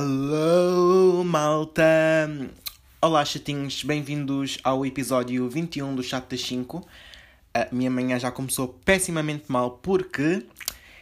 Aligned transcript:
Hello, 0.00 1.24
malta! 1.24 1.82
Olá, 3.02 3.24
chatinhos, 3.24 3.82
bem-vindos 3.82 4.56
ao 4.62 4.86
episódio 4.86 5.50
21 5.50 5.96
do 5.96 6.04
Chat 6.04 6.30
das 6.30 6.40
5. 6.42 6.86
A 7.52 7.66
minha 7.72 7.90
manhã 7.90 8.16
já 8.16 8.30
começou 8.30 8.68
pessimamente 8.68 9.46
mal 9.48 9.72
porque. 9.72 10.46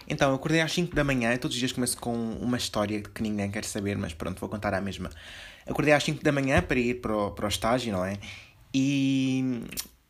Então, 0.09 0.31
eu 0.31 0.37
acordei 0.37 0.63
às 0.63 0.73
5 0.73 0.97
da 0.97 1.05
manhã, 1.05 1.37
todos 1.37 1.55
os 1.55 1.59
dias 1.59 1.73
começo 1.73 1.99
com 1.99 2.15
uma 2.41 2.57
história 2.57 3.03
que 3.03 3.23
ninguém 3.23 3.51
quer 3.51 3.67
saber, 3.67 3.99
mas 3.99 4.15
pronto, 4.15 4.41
vou 4.41 4.49
contar 4.49 4.73
a 4.73 4.81
mesma. 4.81 5.11
Acordei 5.67 5.93
às 5.93 6.03
5 6.03 6.25
da 6.25 6.33
manhã 6.33 6.63
para 6.63 6.79
ir 6.79 7.03
para 7.03 7.15
o, 7.15 7.31
para 7.33 7.45
o 7.45 7.49
estágio, 7.49 7.93
não 7.93 8.03
é? 8.03 8.17
E. 8.73 9.61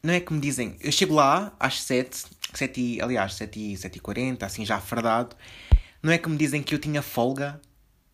Não 0.01 0.15
é 0.15 0.21
que 0.21 0.33
me 0.33 0.39
dizem. 0.39 0.77
Eu 0.81 0.93
chego 0.93 1.13
lá 1.13 1.53
às 1.59 1.83
7, 1.83 2.25
7 2.55 2.81
e, 2.81 3.03
aliás, 3.03 3.35
7 3.35 3.73
e, 3.73 3.77
7 3.77 3.97
e 3.97 4.01
40, 4.01 4.47
assim 4.47 4.65
já 4.65 4.79
fardado. 4.79 5.35
Não 6.01 6.13
é 6.13 6.19
que 6.19 6.29
me 6.29 6.37
dizem 6.37 6.63
que 6.63 6.73
eu 6.73 6.79
tinha 6.79 7.03
folga 7.03 7.61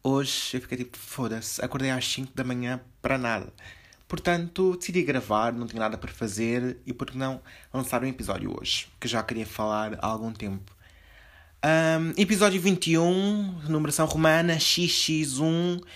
hoje 0.02 0.56
eu 0.56 0.60
fiquei 0.60 0.78
tipo, 0.78 0.96
foda-se, 0.96 1.64
acordei 1.64 1.90
às 1.90 2.06
5 2.06 2.32
da 2.34 2.44
manhã 2.44 2.80
para 3.00 3.16
nada. 3.16 3.52
Portanto, 4.08 4.76
decidi 4.76 5.02
gravar, 5.02 5.52
não 5.52 5.66
tinha 5.66 5.80
nada 5.80 5.96
para 5.96 6.12
fazer 6.12 6.76
e 6.84 6.92
por 6.92 7.10
que 7.10 7.16
não 7.16 7.40
lançar 7.72 8.02
um 8.02 8.06
episódio 8.06 8.54
hoje, 8.60 8.88
que 9.00 9.08
já 9.08 9.22
queria 9.22 9.46
falar 9.46 9.94
há 10.00 10.06
algum 10.06 10.32
tempo. 10.32 10.70
Um, 11.64 12.20
episódio 12.20 12.60
21, 12.60 13.62
numeração 13.68 14.04
romana, 14.04 14.56
XX1. 14.56 15.78
Uh, 15.78 15.86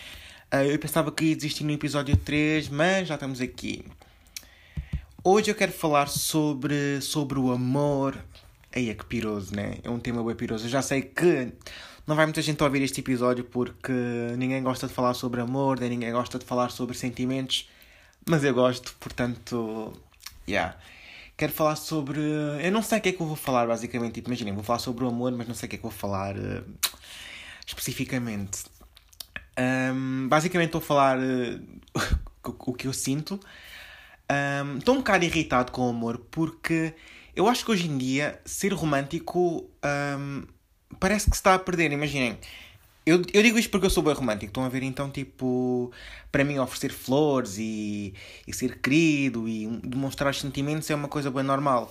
ah, 0.50 0.64
eu 0.64 0.78
pensava 0.78 1.10
que 1.12 1.24
ia 1.24 1.36
existir 1.36 1.64
no 1.64 1.72
episódio 1.72 2.16
3, 2.16 2.68
mas 2.68 3.08
já 3.08 3.14
estamos 3.14 3.40
aqui. 3.40 3.84
Hoje 5.22 5.50
eu 5.50 5.54
quero 5.54 5.72
falar 5.72 6.08
sobre, 6.08 7.00
sobre 7.00 7.38
o 7.38 7.50
amor. 7.50 8.16
Aí 8.74 8.88
é 8.88 8.94
que 8.94 9.04
piroso, 9.04 9.54
né? 9.54 9.78
É 9.82 9.90
um 9.90 9.98
tema 9.98 10.22
bem 10.22 10.36
piroso. 10.36 10.66
Eu 10.66 10.70
já 10.70 10.80
sei 10.80 11.02
que 11.02 11.52
não 12.06 12.14
vai 12.14 12.26
muita 12.26 12.40
gente 12.40 12.62
ouvir 12.62 12.82
este 12.82 13.00
episódio 13.00 13.44
porque 13.44 13.92
ninguém 14.38 14.62
gosta 14.62 14.86
de 14.86 14.92
falar 14.92 15.14
sobre 15.14 15.40
amor, 15.40 15.80
nem 15.80 15.90
ninguém 15.90 16.12
gosta 16.12 16.38
de 16.38 16.44
falar 16.44 16.70
sobre 16.70 16.96
sentimentos, 16.96 17.68
mas 18.28 18.44
eu 18.44 18.54
gosto, 18.54 18.96
portanto, 19.00 19.92
yeah. 20.48 20.76
Quero 21.36 21.52
falar 21.52 21.76
sobre. 21.76 22.18
Eu 22.62 22.72
não 22.72 22.82
sei 22.82 22.98
o 22.98 23.00
que 23.02 23.10
é 23.10 23.12
que 23.12 23.20
eu 23.20 23.26
vou 23.26 23.36
falar, 23.36 23.66
basicamente. 23.66 24.14
Tipo, 24.14 24.30
imaginem, 24.30 24.54
vou 24.54 24.64
falar 24.64 24.78
sobre 24.78 25.04
o 25.04 25.08
amor, 25.08 25.32
mas 25.32 25.46
não 25.46 25.54
sei 25.54 25.66
o 25.66 25.70
que 25.70 25.76
é 25.76 25.78
que 25.78 25.84
eu 25.84 25.90
vou 25.90 25.98
falar 25.98 26.34
uh, 26.34 26.64
especificamente. 27.66 28.64
Um, 29.58 30.28
basicamente, 30.28 30.74
a 30.74 30.80
falar 30.80 31.18
uh, 31.18 31.60
o 32.60 32.72
que 32.72 32.86
eu 32.86 32.92
sinto. 32.94 33.38
Um, 34.30 34.78
estou 34.78 34.94
um 34.94 34.98
bocado 34.98 35.24
irritado 35.26 35.72
com 35.72 35.86
o 35.86 35.90
amor 35.90 36.18
porque 36.30 36.94
eu 37.34 37.46
acho 37.46 37.64
que 37.64 37.70
hoje 37.70 37.86
em 37.86 37.98
dia 37.98 38.40
ser 38.44 38.72
romântico 38.72 39.70
um, 40.18 40.42
parece 40.98 41.26
que 41.30 41.36
se 41.36 41.40
está 41.40 41.54
a 41.54 41.58
perder. 41.58 41.92
Imaginem, 41.92 42.38
eu, 43.06 43.22
eu 43.32 43.42
digo 43.42 43.58
isto 43.58 43.70
porque 43.70 43.86
eu 43.86 43.90
sou 43.90 44.02
bem 44.02 44.14
romântico. 44.14 44.46
Estão 44.46 44.64
a 44.64 44.68
ver 44.68 44.82
então, 44.82 45.08
tipo, 45.10 45.92
para 46.32 46.44
mim 46.44 46.58
oferecer 46.58 46.92
flores 46.92 47.56
e, 47.56 48.12
e 48.46 48.52
ser 48.52 48.80
querido 48.80 49.48
e 49.48 49.66
demonstrar 49.84 50.32
os 50.32 50.40
sentimentos 50.40 50.90
é 50.90 50.94
uma 50.94 51.08
coisa 51.08 51.30
bem 51.30 51.44
normal. 51.44 51.90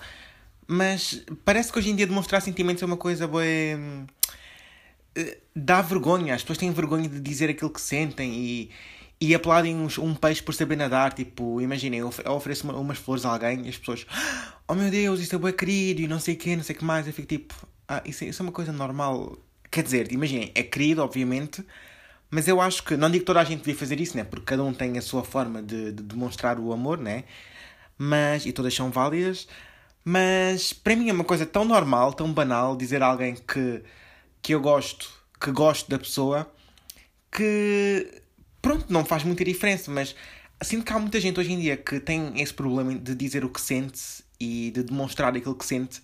Mas 0.68 1.24
parece 1.44 1.72
que 1.72 1.80
hoje 1.80 1.92
em 1.92 1.96
dia 1.96 2.08
demonstrar 2.08 2.42
sentimentos 2.42 2.84
é 2.84 2.86
uma 2.86 2.98
coisa 2.98 3.28
bem. 3.28 4.06
Eh, 5.16 5.38
dá 5.56 5.82
vergonha. 5.82 6.36
As 6.36 6.42
pessoas 6.42 6.58
têm 6.58 6.72
vergonha 6.72 7.08
de 7.08 7.20
dizer 7.22 7.50
aquilo 7.50 7.70
que 7.70 7.80
sentem 7.82 8.34
e, 8.34 8.72
e 9.22 9.34
aplaudem 9.34 9.88
um, 10.00 10.16
peixe 10.16 10.44
por 10.44 10.54
saber 10.54 10.76
nadar. 10.76 11.14
Tipo, 11.14 11.62
imaginem, 11.62 12.00
eu 12.00 12.12
ofereço 12.34 12.66
uma, 12.66 12.78
umas 12.78 12.98
flores 12.98 13.26
a 13.26 13.32
alguém 13.32 13.66
e 13.66 13.70
as 13.70 13.78
pessoas, 13.78 14.06
oh 14.68 14.74
meu 14.76 14.90
Deus, 14.92 15.20
isso 15.22 15.36
é 15.36 15.40
bem 15.40 15.54
querido 15.54 16.02
e 16.02 16.08
não 16.08 16.20
sei 16.20 16.36
o 16.36 16.38
que, 16.38 16.56
não 16.56 16.64
sei 16.64 16.76
o 16.76 16.80
que 16.80 16.86
mais. 16.86 17.08
Eu 17.08 17.14
fico 17.14 17.28
tipo, 17.28 17.56
ah, 17.88 18.02
isso, 18.06 18.24
é, 18.24 18.28
isso 18.28 18.42
é 18.42 18.44
uma 18.44 18.52
coisa 18.52 18.72
normal. 18.72 19.38
Quer 19.72 19.84
dizer, 19.84 20.12
imaginem, 20.12 20.52
é 20.56 20.64
querido, 20.64 21.04
obviamente, 21.04 21.66
mas 22.30 22.48
eu 22.48 22.62
acho 22.62 22.84
que, 22.84 22.98
não 22.98 23.10
digo 23.10 23.22
que 23.22 23.26
toda 23.26 23.42
a 23.42 23.44
gente 23.44 23.60
devia 23.60 23.76
fazer 23.76 24.00
isso, 24.00 24.18
né? 24.18 24.24
Porque 24.24 24.46
cada 24.46 24.64
um 24.64 24.74
tem 24.74 24.98
a 24.98 25.02
sua 25.02 25.24
forma 25.24 25.62
de, 25.62 25.92
de 25.92 26.04
demonstrar 26.04 26.60
o 26.60 26.74
amor, 26.74 26.98
né? 26.98 27.24
Mas, 27.98 28.46
e 28.46 28.52
todas 28.52 28.74
são 28.74 28.92
válidas, 28.92 29.48
mas 30.04 30.74
para 30.74 30.96
mim 30.96 31.10
é 31.10 31.14
uma 31.14 31.24
coisa 31.24 31.46
tão 31.46 31.66
normal, 31.66 32.14
tão 32.14 32.32
banal 32.34 32.76
dizer 32.76 33.02
a 33.02 33.08
alguém 33.08 33.36
que, 33.36 33.82
que 34.42 34.54
eu 34.54 34.60
gosto, 34.62 35.12
que 35.40 35.52
gosto 35.52 35.90
da 35.90 35.98
pessoa, 35.98 36.52
que 37.32 38.22
pronto, 38.62 38.86
não 38.92 39.06
faz 39.06 39.24
muita 39.24 39.46
diferença, 39.46 39.92
mas 39.92 40.16
sinto 40.62 40.86
que 40.86 40.94
há 40.94 41.00
muita 41.00 41.20
gente 41.20 41.40
hoje 41.40 41.54
em 41.54 41.60
dia 41.60 41.78
que 41.78 42.00
tem 42.00 42.40
esse 42.42 42.54
problema 42.54 42.96
de 42.96 43.16
dizer 43.16 43.46
o 43.46 43.50
que 43.50 43.62
sente 43.62 44.24
e 44.40 44.72
de 44.72 44.84
demonstrar 44.84 45.36
aquilo 45.36 45.56
que 45.56 45.66
sente 45.66 46.02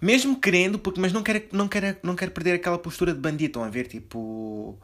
mesmo 0.00 0.38
querendo, 0.38 0.78
porque, 0.78 1.00
mas 1.00 1.12
não 1.12 1.22
quer, 1.22 1.48
não, 1.52 1.68
quer, 1.68 1.98
não 2.02 2.14
quer 2.14 2.30
perder 2.30 2.52
aquela 2.52 2.78
postura 2.78 3.12
de 3.12 3.20
bandido, 3.20 3.46
estão 3.46 3.64
a 3.64 3.68
ver? 3.68 3.86
Tipo. 3.86 4.78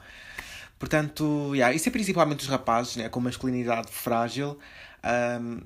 Portanto, 0.79 1.53
yeah, 1.55 1.75
isso 1.75 1.89
é 1.89 1.93
principalmente 1.93 2.41
os 2.41 2.49
rapazes, 2.49 2.97
né, 2.97 3.09
com 3.09 3.21
masculinidade 3.21 3.89
frágil, 3.93 4.59
um, 5.41 5.61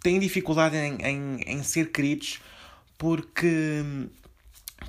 têm 0.00 0.20
dificuldade 0.20 0.76
em, 0.76 0.98
em, 1.02 1.40
em 1.44 1.62
ser 1.64 1.90
queridos 1.90 2.40
porque 2.96 3.82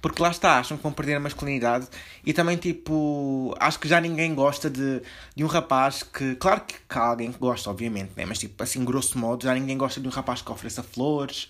porque 0.02 0.22
lá 0.22 0.30
está, 0.30 0.60
acham 0.60 0.78
que 0.78 0.84
vão 0.84 0.92
perder 0.92 1.16
a 1.16 1.20
masculinidade 1.20 1.88
e 2.26 2.34
também, 2.34 2.58
tipo, 2.58 3.56
acho 3.60 3.80
que 3.80 3.88
já 3.88 4.00
ninguém 4.02 4.34
gosta 4.36 4.70
de, 4.70 5.02
de 5.36 5.44
um 5.44 5.48
rapaz 5.48 6.04
que, 6.04 6.36
claro 6.36 6.62
que 6.62 6.76
há 6.90 7.08
alguém 7.08 7.32
que 7.32 7.40
gosta, 7.40 7.70
obviamente, 7.70 8.12
né? 8.16 8.26
mas, 8.26 8.40
tipo, 8.40 8.62
assim, 8.62 8.84
grosso 8.84 9.18
modo, 9.18 9.44
já 9.44 9.54
ninguém 9.54 9.78
gosta 9.78 10.00
de 10.00 10.08
um 10.08 10.12
rapaz 10.12 10.42
que 10.42 10.52
ofereça 10.52 10.84
flores 10.84 11.50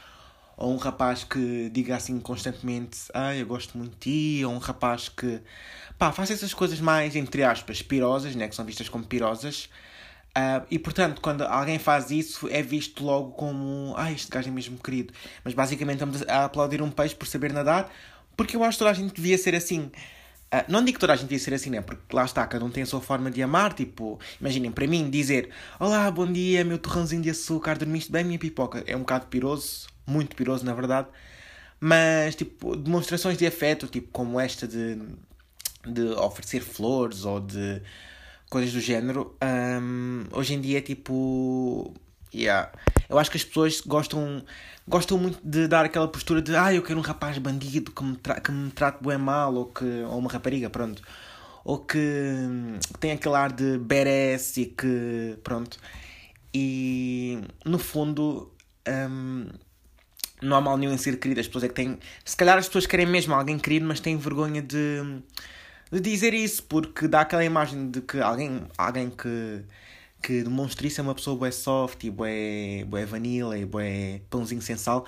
ou 0.58 0.74
um 0.74 0.78
rapaz 0.78 1.24
que 1.24 1.70
diga 1.70 1.96
assim 1.96 2.20
constantemente 2.20 3.00
ah, 3.14 3.36
eu 3.36 3.46
gosto 3.46 3.78
muito 3.78 3.94
de 3.94 4.38
ti, 4.40 4.46
ou 4.46 4.54
um 4.54 4.58
rapaz 4.58 5.10
que 5.10 5.42
pá, 5.98 6.12
faça 6.12 6.34
essas 6.34 6.54
coisas 6.54 6.80
mais, 6.80 7.16
entre 7.16 7.44
aspas, 7.44 7.82
pirosas, 7.82 8.36
né, 8.36 8.48
que 8.48 8.56
são 8.56 8.66
vistas 8.66 8.90
como 8.90 9.06
pirosas. 9.06 9.70
Uh, 10.36 10.66
e 10.72 10.80
portanto, 10.80 11.22
quando 11.22 11.44
alguém 11.44 11.78
faz 11.78 12.10
isso, 12.10 12.48
é 12.50 12.62
visto 12.62 13.04
logo 13.04 13.32
como 13.34 13.94
ah, 13.96 14.12
este 14.12 14.32
gajo 14.32 14.50
é 14.50 14.52
mesmo 14.52 14.78
querido. 14.78 15.14
Mas 15.44 15.54
basicamente 15.54 15.96
estamos 15.96 16.24
a 16.28 16.46
aplaudir 16.46 16.82
um 16.82 16.90
peixe 16.90 17.16
por 17.16 17.28
saber 17.28 17.54
nadar, 17.54 17.92
porque 18.36 18.56
eu 18.56 18.64
acho 18.64 18.78
que 18.78 18.80
toda 18.80 18.92
a 18.92 18.94
gente 18.94 19.14
devia 19.14 19.38
ser 19.38 19.56
assim. 19.56 19.92
Uh, 20.54 20.64
não 20.68 20.86
digo 20.86 20.96
que 20.96 21.00
toda 21.00 21.14
a 21.14 21.16
gente 21.16 21.30
devia 21.30 21.44
ser 21.44 21.54
assim, 21.56 21.72
né? 21.72 21.82
Porque 21.82 22.16
lá 22.16 22.26
está, 22.26 22.46
cada 22.46 22.64
um 22.64 22.70
tem 22.70 22.84
a 22.84 22.86
sua 22.86 23.02
forma 23.02 23.32
de 23.32 23.42
amar. 23.42 23.74
Tipo, 23.74 24.20
imaginem, 24.40 24.72
para 24.72 24.86
mim, 24.86 25.10
dizer 25.10 25.50
Olá, 25.80 26.12
bom 26.12 26.32
dia, 26.32 26.64
meu 26.64 26.78
torrãozinho 26.78 27.24
de 27.24 27.32
açúcar, 27.32 27.78
dormiste 27.78 28.12
bem, 28.12 28.24
minha 28.24 28.38
pipoca, 28.38 28.84
é 28.86 28.96
um 28.96 29.00
bocado 29.00 29.26
piroso 29.28 29.88
muito 30.06 30.36
piroso 30.36 30.66
na 30.66 30.74
verdade, 30.74 31.08
mas 31.80 32.36
tipo, 32.36 32.76
demonstrações 32.76 33.38
de 33.38 33.46
afeto, 33.46 33.88
tipo 33.88 34.10
como 34.12 34.40
esta 34.40 34.68
de, 34.68 34.98
de 35.86 36.02
oferecer 36.18 36.62
flores 36.62 37.26
ou 37.26 37.40
de 37.40 37.82
coisas 38.50 38.72
do 38.72 38.80
género, 38.80 39.36
um, 39.82 40.26
hoje 40.32 40.54
em 40.54 40.62
dia 40.62 40.78
é 40.80 40.82
tipo. 40.82 41.94
Yeah. 42.34 42.72
Eu 43.10 43.20
acho 43.20 43.30
que 43.30 43.38
as 43.38 43.44
pessoas 43.44 43.82
gostam, 43.82 44.44
gostam 44.88 45.18
muito 45.18 45.40
de 45.44 45.68
dar 45.68 45.86
aquela 45.86 46.08
postura 46.08 46.42
de 46.42 46.56
ah, 46.56 46.74
eu 46.74 46.82
quero 46.82 47.00
um 47.00 47.04
rapaz 47.04 47.38
bandido 47.38 47.92
que 47.92 48.04
me, 48.04 48.16
tra 48.16 48.40
que 48.40 48.52
me 48.52 48.72
trate 48.72 49.04
bem 49.04 49.18
mal, 49.18 49.54
ou, 49.54 49.66
que, 49.66 49.86
ou 49.86 50.18
uma 50.18 50.32
rapariga, 50.32 50.70
pronto. 50.70 51.02
Ou 51.64 51.80
que, 51.80 51.98
que 52.92 53.00
tem 53.00 53.12
aquele 53.12 53.36
ar 53.36 53.52
de 53.52 53.78
badass 53.78 54.58
e 54.58 54.66
que. 54.66 55.38
pronto. 55.44 55.78
E 56.54 57.40
no 57.66 57.80
fundo. 57.80 58.52
Um, 58.88 59.48
não 60.42 60.58
há 60.58 60.62
mal 60.62 60.78
nenhum 60.78 60.94
em 60.94 60.98
ser 60.98 61.18
querido. 61.18 61.40
As 61.40 61.48
pessoas 61.48 61.64
é 61.64 61.68
que 61.70 61.74
têm. 61.74 61.98
Se 62.26 62.36
calhar 62.36 62.58
as 62.58 62.68
pessoas 62.68 62.86
querem 62.86 63.06
mesmo 63.06 63.34
alguém 63.34 63.58
querido, 63.58 63.86
mas 63.86 64.00
têm 64.00 64.18
vergonha 64.18 64.62
de, 64.62 65.22
de 65.92 66.00
dizer 66.02 66.34
isso, 66.34 66.64
porque 66.64 67.08
dá 67.08 67.22
aquela 67.22 67.46
imagem 67.46 67.90
de 67.90 68.02
que 68.02 68.20
alguém, 68.20 68.64
alguém 68.78 69.10
que, 69.10 69.64
que 70.24 70.42
demonstra 70.42 70.88
isso 70.88 71.02
é 71.02 71.04
uma 71.04 71.14
pessoa 71.14 71.36
bué 71.36 71.52
soft 71.52 72.02
e 72.06 72.10
bué, 72.10 72.86
bué 72.88 73.06
vanilla 73.06 73.58
e 73.58 73.66
bué 73.66 74.22
pãozinho 74.30 74.62
sem 74.62 74.78
sal, 74.78 75.06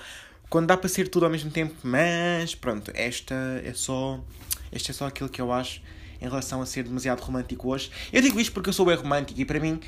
quando 0.50 0.66
dá 0.66 0.76
para 0.76 0.90
ser 0.90 1.08
tudo 1.08 1.24
ao 1.24 1.32
mesmo 1.32 1.50
tempo. 1.50 1.74
Mas 1.82 2.54
pronto, 2.54 2.92
esta 2.94 3.34
é 3.64 3.72
só. 3.72 4.22
Este 4.70 4.90
é 4.90 4.94
só 4.94 5.06
aquilo 5.06 5.30
que 5.30 5.40
eu 5.40 5.50
acho 5.50 5.80
em 6.20 6.24
relação 6.24 6.60
a 6.60 6.66
ser 6.66 6.84
demasiado 6.84 7.20
romântico 7.20 7.68
hoje. 7.68 7.90
Eu 8.12 8.20
digo 8.20 8.38
isto 8.38 8.52
porque 8.52 8.68
eu 8.68 8.74
sou 8.74 8.84
bem 8.84 8.94
romântico 8.94 9.40
e 9.40 9.44
para 9.44 9.58
mim 9.58 9.80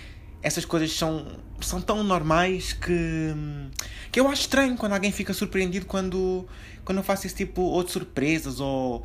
essas 0.42 0.64
coisas 0.64 0.92
são, 0.92 1.26
são 1.60 1.80
tão 1.80 2.02
normais 2.02 2.72
que, 2.72 3.34
que 4.10 4.20
eu 4.20 4.28
acho 4.28 4.42
estranho 4.42 4.76
quando 4.76 4.92
alguém 4.92 5.10
fica 5.10 5.34
surpreendido 5.34 5.84
quando, 5.84 6.46
quando 6.84 6.98
eu 6.98 7.04
faço 7.04 7.26
esse 7.26 7.34
tipo 7.34 7.60
ou 7.60 7.82
de 7.82 7.90
surpresas 7.90 8.60
ou 8.60 9.04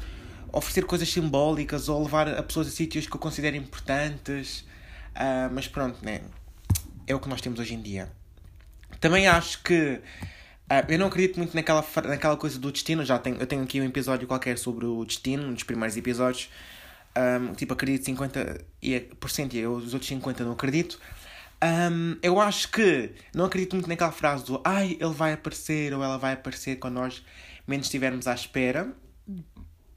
oferecer 0.52 0.86
coisas 0.86 1.10
simbólicas 1.10 1.90
ou 1.90 2.04
levar 2.04 2.28
a 2.28 2.44
pessoas 2.44 2.68
a 2.68 2.72
sítios 2.72 3.08
que 3.08 3.16
eu 3.16 3.20
considero 3.20 3.58
importantes. 3.58 4.64
Uh, 5.16 5.54
mas 5.54 5.68
pronto, 5.68 6.04
né? 6.04 6.22
é 7.08 7.16
o 7.16 7.20
que 7.20 7.30
nós 7.30 7.42
temos 7.42 7.60
hoje 7.60 7.74
em 7.74 7.82
dia. 7.82 8.12
Também 9.00 9.28
acho 9.28 9.62
que 9.64 10.00
uh, 10.70 10.86
eu 10.88 10.98
não 10.98 11.08
acredito 11.08 11.38
muito 11.38 11.56
naquela, 11.56 11.86
naquela 12.06 12.38
coisa 12.38 12.58
do 12.60 12.72
destino. 12.72 13.04
Já 13.04 13.20
tenho, 13.20 13.38
eu 13.38 13.48
tenho 13.48 13.64
aqui 13.64 13.82
um 13.82 13.86
episódio 13.86 14.28
qualquer 14.28 14.58
sobre 14.58 14.86
o 14.86 15.04
destino, 15.06 15.48
um 15.48 15.54
dos 15.54 15.64
primeiros 15.64 15.98
episódios. 15.98 16.50
Um, 17.16 17.54
tipo, 17.54 17.74
acredito 17.74 18.06
50% 18.10 18.66
e 18.82 19.58
eu 19.60 19.74
os 19.74 19.94
outros 19.94 20.10
50% 20.10 20.40
não 20.40 20.54
acredito. 20.54 21.00
Um, 21.64 22.18
eu 22.22 22.42
acho 22.42 22.70
que 22.70 23.12
não 23.34 23.46
acredito 23.46 23.74
muito 23.74 23.88
naquela 23.88 24.12
frase 24.12 24.44
do 24.46 24.60
ai, 24.66 24.98
ele 25.00 25.14
vai 25.14 25.34
aparecer 25.34 25.94
ou 25.94 26.04
ela 26.04 26.18
vai 26.18 26.34
aparecer 26.34 26.78
quando 26.78 26.96
nós 26.96 27.24
menos 27.68 27.86
estivermos 27.86 28.28
à 28.28 28.34
espera. 28.34 28.92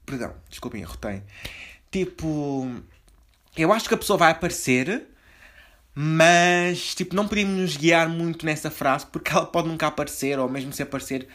Perdão, 0.05 0.33
desculpem, 0.49 0.81
errotei. 0.81 1.23
Tipo, 1.91 2.81
eu 3.57 3.73
acho 3.73 3.87
que 3.87 3.93
a 3.93 3.97
pessoa 3.97 4.17
vai 4.17 4.31
aparecer, 4.31 5.07
mas 5.93 6.93
tipo, 6.95 7.15
não 7.15 7.27
podemos 7.27 7.55
nos 7.59 7.77
guiar 7.77 8.07
muito 8.07 8.45
nessa 8.45 8.69
frase 8.69 9.05
porque 9.07 9.31
ela 9.31 9.45
pode 9.45 9.67
nunca 9.67 9.87
aparecer, 9.87 10.37
ou 10.39 10.49
mesmo 10.49 10.71
se 10.71 10.83
aparecer, 10.83 11.27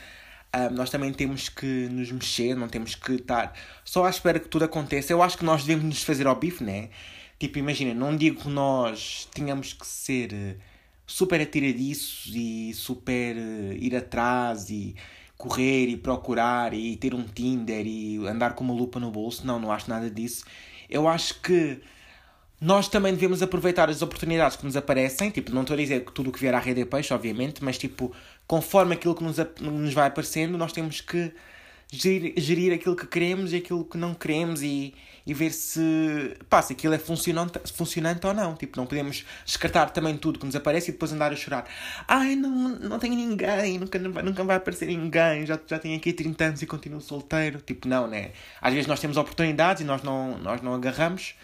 uh, 0.55 0.73
nós 0.73 0.91
também 0.91 1.13
temos 1.13 1.49
que 1.49 1.89
nos 1.91 2.13
mexer, 2.13 2.55
não 2.55 2.69
temos 2.69 2.95
que 2.95 3.13
estar 3.15 3.53
só 3.85 4.05
à 4.05 4.11
espera 4.11 4.39
que 4.39 4.49
tudo 4.49 4.65
aconteça. 4.65 5.13
Eu 5.13 5.23
acho 5.23 5.37
que 5.37 5.45
nós 5.45 5.65
devemos 5.65 5.85
nos 5.85 6.03
fazer 6.03 6.27
ao 6.27 6.37
bife, 6.37 6.63
né? 6.63 6.91
Tipo, 7.39 7.59
imagina, 7.59 7.93
não 7.93 8.17
digo 8.17 8.43
que 8.43 8.49
nós 8.49 9.29
tínhamos 9.35 9.73
que 9.73 9.85
ser 9.85 10.33
eh, 10.33 10.57
super 11.05 11.41
atiradiços 11.41 12.31
e 12.33 12.73
super 12.73 13.37
uh, 13.37 13.73
ir 13.75 13.97
atrás 13.97 14.71
e 14.71 14.95
correr 15.37 15.89
e 15.89 15.97
procurar 15.97 16.73
e 16.73 16.97
ter 16.97 17.15
um 17.15 17.25
Tinder 17.25 17.85
e 17.85 18.25
andar 18.29 18.55
com 18.55 18.63
uma 18.63 18.73
lupa 18.73 19.01
no 19.01 19.11
bolso. 19.11 19.45
Não, 19.45 19.59
não 19.59 19.73
acho 19.73 19.91
nada 19.91 20.09
disso. 20.09 20.45
Eu 20.89 21.09
acho 21.09 21.41
que 21.41 21.81
nós 22.63 22.87
também 22.87 23.13
devemos 23.13 23.43
aproveitar 23.43 23.91
as 23.91 24.03
oportunidades 24.03 24.57
que 24.57 24.65
nos 24.65 24.77
aparecem. 24.77 25.31
Tipo, 25.31 25.53
não 25.53 25.63
estou 25.63 25.75
a 25.75 25.77
dizer 25.77 26.05
que 26.05 26.13
tudo 26.13 26.31
o 26.31 26.33
que 26.33 26.39
vier 26.39 26.55
à 26.55 26.61
rede 26.61 26.81
é 26.81 26.85
peixe, 26.85 27.13
obviamente, 27.13 27.63
mas 27.63 27.77
tipo, 27.77 28.15
conforme 28.47 28.95
aquilo 28.95 29.17
que 29.17 29.25
nos, 29.25 29.37
nos 29.61 29.93
vai 29.93 30.07
aparecendo, 30.07 30.57
nós 30.57 30.73
temos 30.73 31.01
que 31.01 31.33
gerir, 31.91 32.33
gerir 32.37 32.73
aquilo 32.73 32.95
que 32.95 33.05
queremos 33.05 33.53
e 33.53 33.57
aquilo 33.57 33.85
que 33.85 33.99
não 33.99 34.15
queremos 34.15 34.63
e, 34.63 34.95
e 35.27 35.35
ver 35.35 35.51
se, 35.51 36.37
pá, 36.49 36.63
se 36.63 36.75
aquilo 36.75 36.95
é 36.95 37.01
funcionante, 37.01 37.59
funcionante 37.75 38.25
ou 38.29 38.33
não. 38.33 38.55
Tipo, 38.55 38.79
não 38.79 38.87
podemos 38.87 39.25
descartar 39.45 39.91
também 39.91 40.17
tudo 40.17 40.39
que 40.39 40.47
nos 40.47 40.55
aparece 40.55 40.91
e 40.91 40.93
depois 40.93 41.13
andar 41.13 41.33
a 41.33 41.37
chorar. 41.37 41.69
Ai, 42.07 42.37
não, 42.37 42.79
não 42.79 43.01
tenho 43.01 43.17
ninguém, 43.17 43.77
nunca, 43.77 43.99
nunca 43.99 44.45
vai 44.45 44.55
aparecer 44.55 44.87
ninguém, 44.87 45.45
já, 45.47 45.59
já 45.67 45.81
tenho 45.81 45.97
aqui 45.97 46.13
30 46.13 46.45
anos 46.45 46.63
e 46.63 46.67
continuo 46.67 47.01
solteiro. 47.01 47.61
Tipo, 47.61 47.89
não, 47.89 48.07
né? 48.07 48.31
Às 48.61 48.73
vezes 48.73 48.87
nós 48.87 49.01
temos 49.01 49.17
oportunidades 49.17 49.83
e 49.83 49.85
nós 49.85 50.05
não, 50.05 50.39
nós 50.39 50.63
não 50.63 50.75
agarramos. 50.75 51.35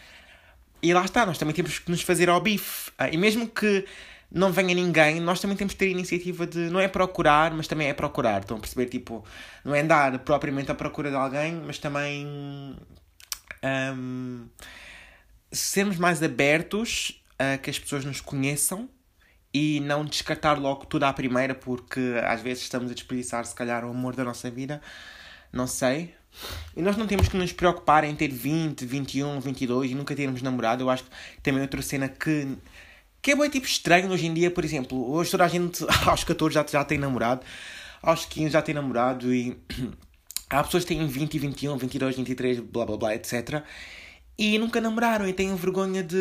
E 0.83 0.95
lá 0.95 1.05
está, 1.05 1.27
nós 1.27 1.39
também 1.39 1.55
temos 1.55 1.79
que 1.79 1.91
nos 1.91 2.03
fazer 2.03 2.29
ao 2.29 2.41
bife. 2.41 2.91
Ah, 2.97 3.09
e 3.09 3.17
mesmo 3.17 3.49
que 3.49 3.85
não 4.31 4.53
venha 4.53 4.75
ninguém, 4.75 5.21
nós 5.21 5.41
também 5.41 5.57
temos 5.57 5.73
que 5.73 5.79
ter 5.79 5.87
a 5.87 5.91
iniciativa 5.91 6.47
de. 6.47 6.71
Não 6.71 6.79
é 6.79 6.89
procurar, 6.89 7.53
mas 7.53 7.67
também 7.67 7.89
é 7.89 7.95
procurar. 7.95 8.41
Estão 8.41 8.57
a 8.57 8.61
perceber? 8.61 8.87
Tipo, 8.87 9.25
não 9.65 9.75
é 9.75 9.81
andar 9.81 10.19
propriamente 10.21 10.71
à 10.71 10.75
procura 10.75 11.11
de 11.11 11.17
alguém, 11.17 11.53
mas 11.67 11.79
também. 11.79 12.27
Um, 13.65 14.47
sermos 15.51 15.97
mais 15.97 16.23
abertos 16.23 17.23
a 17.39 17.57
que 17.59 17.71
as 17.71 17.79
pessoas 17.79 18.05
nos 18.05 18.21
conheçam 18.21 18.89
e 19.53 19.81
não 19.81 20.05
descartar 20.05 20.59
logo 20.59 20.85
tudo 20.87 21.05
à 21.05 21.13
primeira, 21.13 21.55
porque 21.55 22.01
às 22.25 22.41
vezes 22.43 22.65
estamos 22.65 22.91
a 22.91 22.95
desperdiçar, 22.95 23.45
se 23.47 23.55
calhar, 23.55 23.85
o 23.85 23.91
amor 23.91 24.15
da 24.15 24.25
nossa 24.25 24.51
vida. 24.51 24.81
Não 25.53 25.67
sei. 25.67 26.15
E 26.77 26.83
nós 26.83 26.97
não 26.97 27.07
temos 27.07 27.29
que 27.29 27.37
nos 27.37 27.53
preocupar 27.53 28.05
em 28.05 28.15
ter 28.15 28.29
20, 28.29 28.85
21, 28.85 29.41
22 29.41 29.91
e 29.91 29.95
nunca 29.95 30.15
termos 30.15 30.43
namorado. 30.43 30.85
Eu 30.85 30.91
acho 30.91 31.05
que 31.05 31.11
também 31.43 31.63
outra 31.63 31.83
cena 31.83 32.09
que 32.09 32.57
que 33.21 33.33
é 33.33 33.37
bem 33.37 33.51
tipo 33.51 33.67
estranho 33.67 34.11
hoje 34.11 34.27
em 34.27 34.35
dia, 34.35 34.51
por 34.51 34.65
exemplo, 34.65 35.11
hoje 35.11 35.31
toda 35.31 35.45
a 35.45 35.49
gente 35.49 35.85
aos 36.07 36.25
14 36.25 36.55
já, 36.55 36.65
já 36.67 36.85
tem 36.85 36.99
namorado, 36.99 37.43
aos 38.01 38.25
15 38.25 38.51
já 38.51 38.63
tem 38.63 38.75
namorado 38.75 39.35
e 39.35 39.59
há 40.49 40.63
pessoas 40.63 40.85
que 40.85 40.95
têm 40.95 41.07
20, 41.07 41.39
21, 41.39 41.77
22, 41.77 42.17
23, 42.17 42.61
blá 42.61 42.87
blá 42.87 42.97
blá, 42.97 43.15
etc. 43.15 43.63
E 44.39 44.57
nunca 44.59 44.81
namoraram 44.81 45.29
e 45.29 45.33
têm 45.33 45.55
vergonha 45.57 46.03
de, 46.03 46.17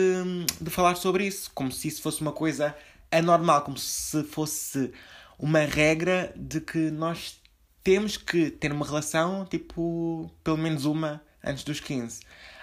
de 0.59 0.69
falar 0.71 0.95
sobre 0.95 1.27
isso, 1.27 1.51
como 1.53 1.71
se 1.71 1.87
isso 1.87 2.01
fosse 2.01 2.19
uma 2.21 2.31
coisa 2.31 2.75
anormal, 3.11 3.61
como 3.61 3.77
se 3.77 4.23
fosse 4.23 4.91
uma 5.37 5.59
regra 5.59 6.33
de 6.35 6.59
que 6.59 6.89
nós 6.89 7.39
temos 7.87 8.17
que 8.17 8.51
ter 8.51 8.69
uma 8.69 8.85
relação, 8.85 9.45
tipo, 9.45 10.29
pelo 10.43 10.57
menos 10.57 10.83
uma 10.83 11.21
antes 11.41 11.63
dos 11.63 11.79
15. 11.79 12.19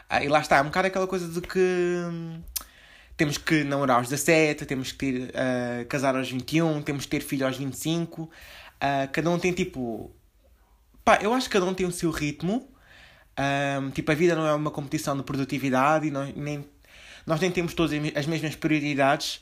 Ah, 0.07 0.23
e 0.23 0.29
lá 0.29 0.41
está, 0.41 0.59
é 0.59 0.61
um 0.61 0.67
bocado 0.67 0.89
aquela 0.89 1.07
coisa 1.07 1.27
de 1.27 1.41
que 1.41 1.59
temos 3.17 3.39
que 3.39 3.65
namorar 3.65 3.97
aos 3.97 4.11
17, 4.11 4.67
temos 4.67 4.93
que 4.93 4.99
ter, 4.99 5.31
uh, 5.31 5.87
casar 5.89 6.15
aos 6.15 6.31
21, 6.31 6.83
temos 6.83 7.05
que 7.07 7.11
ter 7.11 7.21
filho 7.23 7.47
aos 7.47 7.57
25. 7.57 8.25
Uh, 8.25 8.31
ah, 8.83 9.09
cada 9.11 9.31
um 9.31 9.39
tem 9.39 9.55
tipo. 9.55 10.15
Pá, 11.03 11.19
eu 11.23 11.33
acho 11.33 11.47
que 11.49 11.55
cada 11.55 11.65
um 11.65 11.73
tem 11.73 11.87
o 11.87 11.91
seu 11.91 12.11
ritmo. 12.11 12.69
Um, 13.81 13.91
tipo, 13.93 14.13
a 14.13 14.15
vida 14.15 14.37
não 14.37 14.47
é 14.47 14.53
uma 14.53 14.71
competição 14.71 15.17
de 15.17 15.23
produtividade 15.23 16.07
e 16.07 16.11
nós 16.11 16.35
nem, 16.37 16.69
nós 17.27 17.41
nem 17.41 17.51
temos 17.51 17.73
todas 17.73 17.99
as 18.15 18.27
mesmas 18.27 18.55
prioridades. 18.57 19.41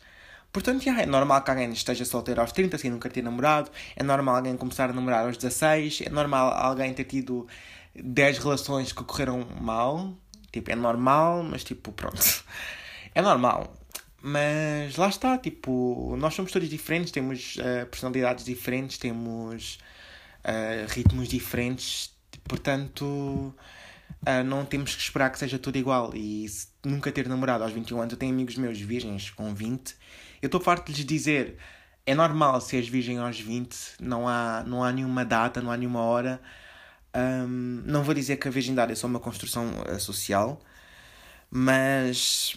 Portanto, 0.52 0.87
é 0.87 1.06
normal 1.06 1.43
que 1.43 1.50
alguém 1.50 1.72
esteja 1.72 2.04
solteiro 2.04 2.40
aos 2.40 2.52
30 2.52 2.76
sem 2.76 2.90
nunca 2.90 3.08
ter 3.08 3.22
namorado. 3.22 3.70
É 3.96 4.02
normal 4.02 4.37
alguém 4.37 4.56
começar 4.56 4.90
a 4.90 4.93
namorar 4.93 5.25
aos 5.25 5.37
16. 5.37 6.02
É 6.06 6.10
normal 6.10 6.52
alguém 6.52 6.93
ter 6.93 7.04
tido 7.04 7.46
10 7.94 8.38
relações 8.38 8.93
que 8.93 9.02
correram 9.02 9.46
mal. 9.60 10.14
Tipo, 10.52 10.70
é 10.70 10.75
normal, 10.76 11.43
mas 11.43 11.64
tipo, 11.64 11.93
pronto. 11.93 12.44
É 13.14 13.20
normal. 13.20 13.70
Mas 14.22 14.96
lá 14.96 15.08
está, 15.08 15.37
tipo, 15.37 16.16
nós 16.16 16.32
somos 16.32 16.52
todos 16.52 16.69
diferentes, 16.69 17.10
temos 17.10 17.56
uh, 17.56 17.87
personalidades 17.87 18.44
diferentes, 18.44 18.96
temos 18.96 19.78
uh, 20.44 20.87
ritmos 20.88 21.28
diferentes, 21.28 22.14
portanto, 22.44 23.04
uh, 23.04 24.44
não 24.46 24.64
temos 24.64 24.94
que 24.94 25.02
esperar 25.02 25.31
que 25.31 25.40
seja 25.40 25.58
tudo 25.58 25.76
igual. 25.76 26.14
E 26.14 26.46
nunca 26.84 27.10
ter 27.10 27.28
namorado 27.28 27.64
aos 27.64 27.72
21 27.72 28.00
anos, 28.00 28.12
eu 28.12 28.19
tenho 28.19 28.32
amigos 28.32 28.56
meus 28.56 28.81
virgens 28.81 29.31
com 29.31 29.52
20, 29.52 29.94
eu 30.42 30.46
estou 30.46 30.60
farto 30.60 30.92
de 30.92 30.98
lhes 30.98 31.06
dizer: 31.06 31.56
é 32.04 32.14
normal 32.14 32.60
seres 32.60 32.88
virgem 32.88 33.18
aos 33.18 33.40
20, 33.40 33.76
não 34.00 34.28
há, 34.28 34.64
não 34.66 34.82
há 34.82 34.92
nenhuma 34.92 35.24
data, 35.24 35.62
não 35.62 35.70
há 35.70 35.76
nenhuma 35.76 36.00
hora. 36.00 36.42
Um, 37.14 37.82
não 37.86 38.02
vou 38.02 38.14
dizer 38.14 38.36
que 38.36 38.48
a 38.48 38.50
virgindade 38.50 38.92
é 38.92 38.94
só 38.94 39.06
uma 39.06 39.20
construção 39.20 39.70
social, 39.98 40.60
mas 41.50 42.56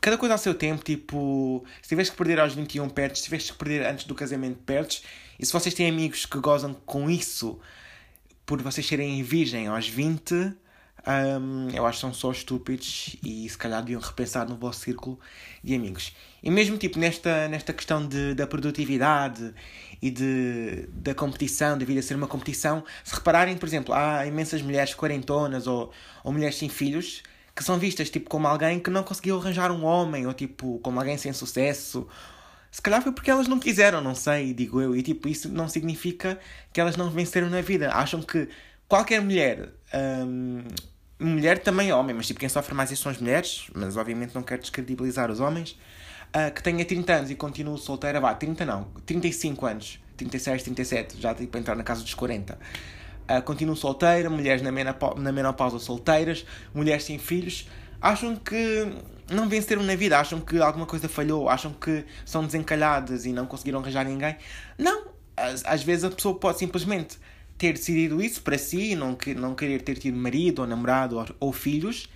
cada 0.00 0.16
coisa 0.16 0.34
ao 0.34 0.38
seu 0.38 0.54
tempo, 0.54 0.82
tipo, 0.82 1.64
se 1.82 1.90
tivesse 1.90 2.10
que 2.10 2.16
perder 2.16 2.40
aos 2.40 2.54
21 2.54 2.88
perdes, 2.88 3.20
se 3.20 3.24
tivesse 3.26 3.52
que 3.52 3.58
perder 3.58 3.86
antes 3.86 4.04
do 4.06 4.14
casamento 4.14 4.58
perdes, 4.64 5.02
e 5.38 5.46
se 5.46 5.52
vocês 5.52 5.74
têm 5.74 5.88
amigos 5.88 6.26
que 6.26 6.38
gozam 6.38 6.74
com 6.74 7.10
isso 7.10 7.60
por 8.46 8.62
vocês 8.62 8.86
serem 8.86 9.22
virgem 9.22 9.66
aos 9.66 9.86
20, 9.86 10.54
um, 11.08 11.70
eu 11.70 11.86
acho 11.86 11.96
que 11.96 12.00
são 12.02 12.12
só 12.12 12.30
estúpidos 12.30 13.16
e 13.22 13.48
se 13.48 13.56
calhar 13.56 13.80
deviam 13.82 14.00
repensar 14.00 14.46
no 14.46 14.56
vosso 14.56 14.80
círculo 14.80 15.18
de 15.64 15.74
amigos. 15.74 16.14
E 16.42 16.50
mesmo 16.50 16.76
tipo 16.76 16.98
nesta, 16.98 17.48
nesta 17.48 17.72
questão 17.72 18.06
de, 18.06 18.34
da 18.34 18.46
produtividade 18.46 19.54
e 20.02 20.10
de, 20.10 20.86
da 20.92 21.14
competição, 21.14 21.78
da 21.78 21.84
vida 21.84 22.02
ser 22.02 22.14
uma 22.14 22.26
competição, 22.26 22.84
se 23.02 23.14
repararem, 23.14 23.56
por 23.56 23.66
exemplo, 23.66 23.94
há 23.94 24.26
imensas 24.26 24.60
mulheres 24.60 24.92
quarentonas 24.94 25.66
ou, 25.66 25.90
ou 26.22 26.32
mulheres 26.32 26.56
sem 26.56 26.68
filhos 26.68 27.22
que 27.56 27.64
são 27.64 27.76
vistas 27.76 28.08
tipo 28.08 28.30
como 28.30 28.46
alguém 28.46 28.78
que 28.78 28.88
não 28.88 29.02
conseguiu 29.02 29.36
arranjar 29.36 29.72
um 29.72 29.84
homem 29.84 30.26
ou 30.26 30.32
tipo 30.34 30.78
como 30.80 31.00
alguém 31.00 31.16
sem 31.16 31.32
sucesso. 31.32 32.06
Se 32.70 32.82
calhar 32.82 33.02
foi 33.02 33.12
porque 33.12 33.30
elas 33.30 33.48
não 33.48 33.58
quiseram, 33.58 34.00
não 34.00 34.14
sei, 34.14 34.52
digo 34.52 34.80
eu. 34.80 34.94
E 34.94 35.02
tipo, 35.02 35.26
isso 35.26 35.48
não 35.48 35.68
significa 35.68 36.38
que 36.72 36.80
elas 36.80 36.96
não 36.96 37.10
venceram 37.10 37.48
na 37.48 37.62
vida. 37.62 37.90
Acham 37.92 38.22
que 38.22 38.48
qualquer 38.86 39.20
mulher, 39.20 39.70
mulher 41.18 41.58
também 41.58 41.90
é 41.90 41.94
homem, 41.94 42.14
mas 42.14 42.26
tipo, 42.26 42.40
quem 42.40 42.48
sofre 42.48 42.74
mais 42.74 42.90
isso 42.90 43.02
são 43.02 43.12
as 43.12 43.18
mulheres, 43.18 43.68
mas 43.74 43.96
obviamente 43.96 44.34
não 44.34 44.42
quero 44.42 44.60
descredibilizar 44.60 45.30
os 45.30 45.40
homens, 45.40 45.78
uh, 46.28 46.52
que 46.54 46.62
tenha 46.62 46.84
30 46.84 47.12
anos 47.12 47.30
e 47.30 47.34
continua 47.34 47.76
solteira, 47.76 48.20
vá, 48.20 48.34
30 48.34 48.64
não, 48.64 48.84
35 49.04 49.66
anos, 49.66 50.00
36, 50.16 50.62
37, 50.62 51.20
já 51.20 51.34
tipo 51.34 51.56
entrar 51.58 51.74
na 51.74 51.82
casa 51.82 52.02
dos 52.02 52.14
40 52.14 52.58
uh, 53.28 53.42
continuam 53.42 53.76
solteiras, 53.76 54.30
mulheres 54.32 54.62
na, 54.62 54.72
menopausa, 54.72 55.20
na 55.20 55.30
menopausa 55.30 55.78
solteiras, 55.78 56.44
mulheres 56.74 57.04
sem 57.04 57.18
filhos, 57.18 57.68
acham 58.00 58.34
que 58.36 58.88
não 59.30 59.48
venceram 59.48 59.82
na 59.82 59.94
vida, 59.94 60.18
acham 60.18 60.40
que 60.40 60.60
alguma 60.60 60.86
coisa 60.86 61.08
falhou, 61.08 61.48
acham 61.48 61.72
que 61.72 62.04
são 62.24 62.44
desencalhadas 62.44 63.26
e 63.26 63.32
não 63.32 63.46
conseguiram 63.46 63.80
arranjar 63.80 64.04
ninguém. 64.04 64.36
Não, 64.78 65.08
às, 65.36 65.64
às 65.64 65.82
vezes 65.82 66.04
a 66.04 66.10
pessoa 66.10 66.38
pode 66.38 66.58
simplesmente 66.58 67.18
ter 67.58 67.74
decidido 67.74 68.22
isso 68.22 68.42
para 68.42 68.56
si, 68.56 68.94
não, 68.94 69.14
que, 69.14 69.34
não 69.34 69.54
querer 69.54 69.82
ter 69.82 69.98
tido 69.98 70.16
marido 70.16 70.60
ou 70.60 70.66
namorado 70.66 71.18
ou, 71.18 71.26
ou 71.40 71.52
filhos, 71.52 72.08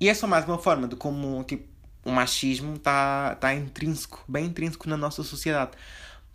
e 0.00 0.08
é 0.08 0.14
só 0.14 0.26
mais 0.26 0.44
uma 0.46 0.58
forma 0.58 0.88
de 0.88 0.96
como 0.96 1.44
tipo, 1.44 1.68
o 2.04 2.10
machismo 2.10 2.74
está 2.76 3.34
tá 3.36 3.54
intrínseco, 3.54 4.24
bem 4.26 4.46
intrínseco 4.46 4.88
na 4.88 4.96
nossa 4.96 5.22
sociedade. 5.22 5.72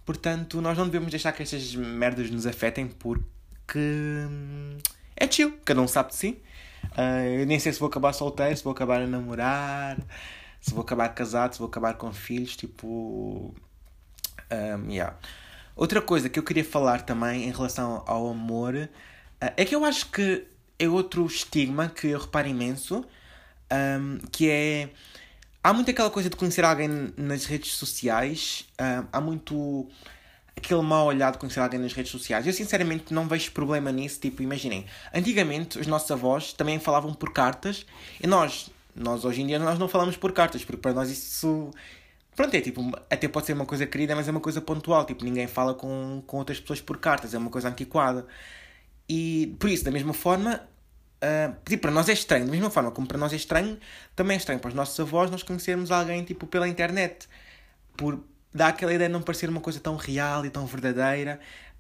Portanto, 0.06 0.62
nós 0.62 0.78
não 0.78 0.86
devemos 0.86 1.10
deixar 1.10 1.32
que 1.32 1.44
estas 1.44 1.74
merdas 1.76 2.30
nos 2.30 2.46
afetem 2.46 2.88
porque 2.88 3.26
que 3.68 3.80
hum, 3.80 4.78
é 5.16 5.30
chill, 5.30 5.58
cada 5.66 5.82
um 5.82 5.88
sabe 5.88 6.10
de 6.10 6.16
si. 6.16 6.42
Uh, 6.98 7.40
eu 7.40 7.46
nem 7.46 7.60
sei 7.60 7.72
se 7.72 7.80
vou 7.80 7.88
acabar 7.88 8.14
solteiro, 8.14 8.56
se 8.56 8.64
vou 8.64 8.72
acabar 8.74 9.02
a 9.02 9.08
namorar, 9.08 9.98
se 10.62 10.72
vou 10.72 10.82
acabar 10.82 11.10
casado, 11.10 11.54
se 11.54 11.60
vou 11.60 11.68
acabar 11.68 11.96
com 11.96 12.12
filhos, 12.14 12.56
tipo. 12.56 13.54
Um, 14.52 14.90
yeah. 14.90 15.18
Outra 15.76 16.02
coisa 16.02 16.30
que 16.30 16.38
eu 16.38 16.44
queria 16.44 16.64
falar 16.64 17.02
também 17.02 17.46
em 17.46 17.52
relação 17.52 18.04
ao 18.06 18.30
amor 18.30 18.76
uh, 18.76 18.90
é 19.40 19.66
que 19.66 19.76
eu 19.76 19.84
acho 19.84 20.08
que 20.12 20.46
é 20.78 20.88
outro 20.88 21.26
estigma 21.26 21.90
que 21.90 22.08
eu 22.08 22.20
reparo 22.20 22.48
imenso, 22.48 23.06
um, 23.72 24.20
que 24.32 24.50
é. 24.50 24.90
Há 25.64 25.72
muito 25.74 25.90
aquela 25.90 26.10
coisa 26.10 26.30
de 26.30 26.36
conhecer 26.36 26.66
alguém 26.66 27.14
nas 27.16 27.46
redes 27.46 27.74
sociais, 27.74 28.68
uh, 28.74 29.08
há 29.12 29.22
muito 29.22 29.88
aquele 30.56 30.82
mal 30.82 31.08
olhado 31.08 31.38
conhecer 31.38 31.60
alguém 31.60 31.80
nas 31.80 31.94
redes 31.94 32.12
sociais. 32.12 32.46
Eu 32.46 32.54
sinceramente 32.54 33.14
não 33.14 33.28
vejo 33.28 33.52
problema 33.52 33.92
nisso. 33.92 34.20
Tipo, 34.20 34.44
imaginem, 34.44 34.86
antigamente 35.14 35.80
os 35.80 35.88
nossos 35.88 36.12
avós 36.12 36.54
também 36.54 36.80
falavam 36.80 37.14
por 37.14 37.32
cartas 37.34 37.86
e 38.22 38.28
nós 38.28 38.70
Nós 38.96 39.26
hoje 39.26 39.42
em 39.42 39.48
dia 39.48 39.58
nós 39.58 39.80
não 39.80 39.88
falamos 39.88 40.16
por 40.16 40.32
cartas, 40.34 40.64
porque 40.64 40.82
para 40.82 40.94
nós 40.94 41.10
isso. 41.10 41.72
Pronto, 42.36 42.54
é 42.56 42.62
tipo, 42.62 42.82
até 43.10 43.28
pode 43.28 43.46
ser 43.46 43.54
uma 43.54 43.66
coisa 43.66 43.86
querida, 43.86 44.16
mas 44.16 44.28
é 44.28 44.32
uma 44.32 44.40
coisa 44.40 44.62
pontual. 44.62 45.06
Tipo, 45.06 45.24
ninguém 45.24 45.48
fala 45.48 45.74
com, 45.74 46.24
com 46.26 46.38
outras 46.38 46.60
pessoas 46.60 46.82
por 46.82 46.98
cartas, 46.98 47.34
é 47.34 47.38
uma 47.38 47.50
coisa 47.50 47.70
antiquada. 47.70 48.26
E 49.08 49.56
por 49.60 49.70
isso, 49.70 49.84
da 49.84 49.92
mesma 49.92 50.14
forma, 50.14 50.62
uh, 51.24 51.56
tipo, 51.66 51.84
para 51.84 51.92
nós 51.92 52.10
é 52.10 52.14
estranho. 52.14 52.46
Da 52.46 52.52
mesma 52.52 52.70
forma 52.70 52.92
como 52.92 53.08
para 53.08 53.18
nós 53.18 53.34
é 53.34 53.36
estranho, 53.36 53.78
também 54.16 54.36
é 54.36 54.38
estranho 54.38 54.60
para 54.60 54.70
os 54.70 54.74
nossos 54.74 55.00
avós 55.00 55.30
nós 55.30 55.44
conhecermos 55.44 55.92
alguém 55.92 56.24
tipo 56.24 56.48
pela 56.48 56.68
internet. 56.68 57.28
Por 57.96 58.24
dar 58.54 58.70
aquela 58.70 58.94
ideia 58.94 59.10
de 59.10 59.14
não 59.14 59.22
parecer 59.22 59.50
uma 59.50 59.62
coisa 59.62 59.80
tão 59.80 59.96
real 59.96 60.46
e 60.46 60.50
tão 60.50 60.66
verdadeira. 60.66 61.40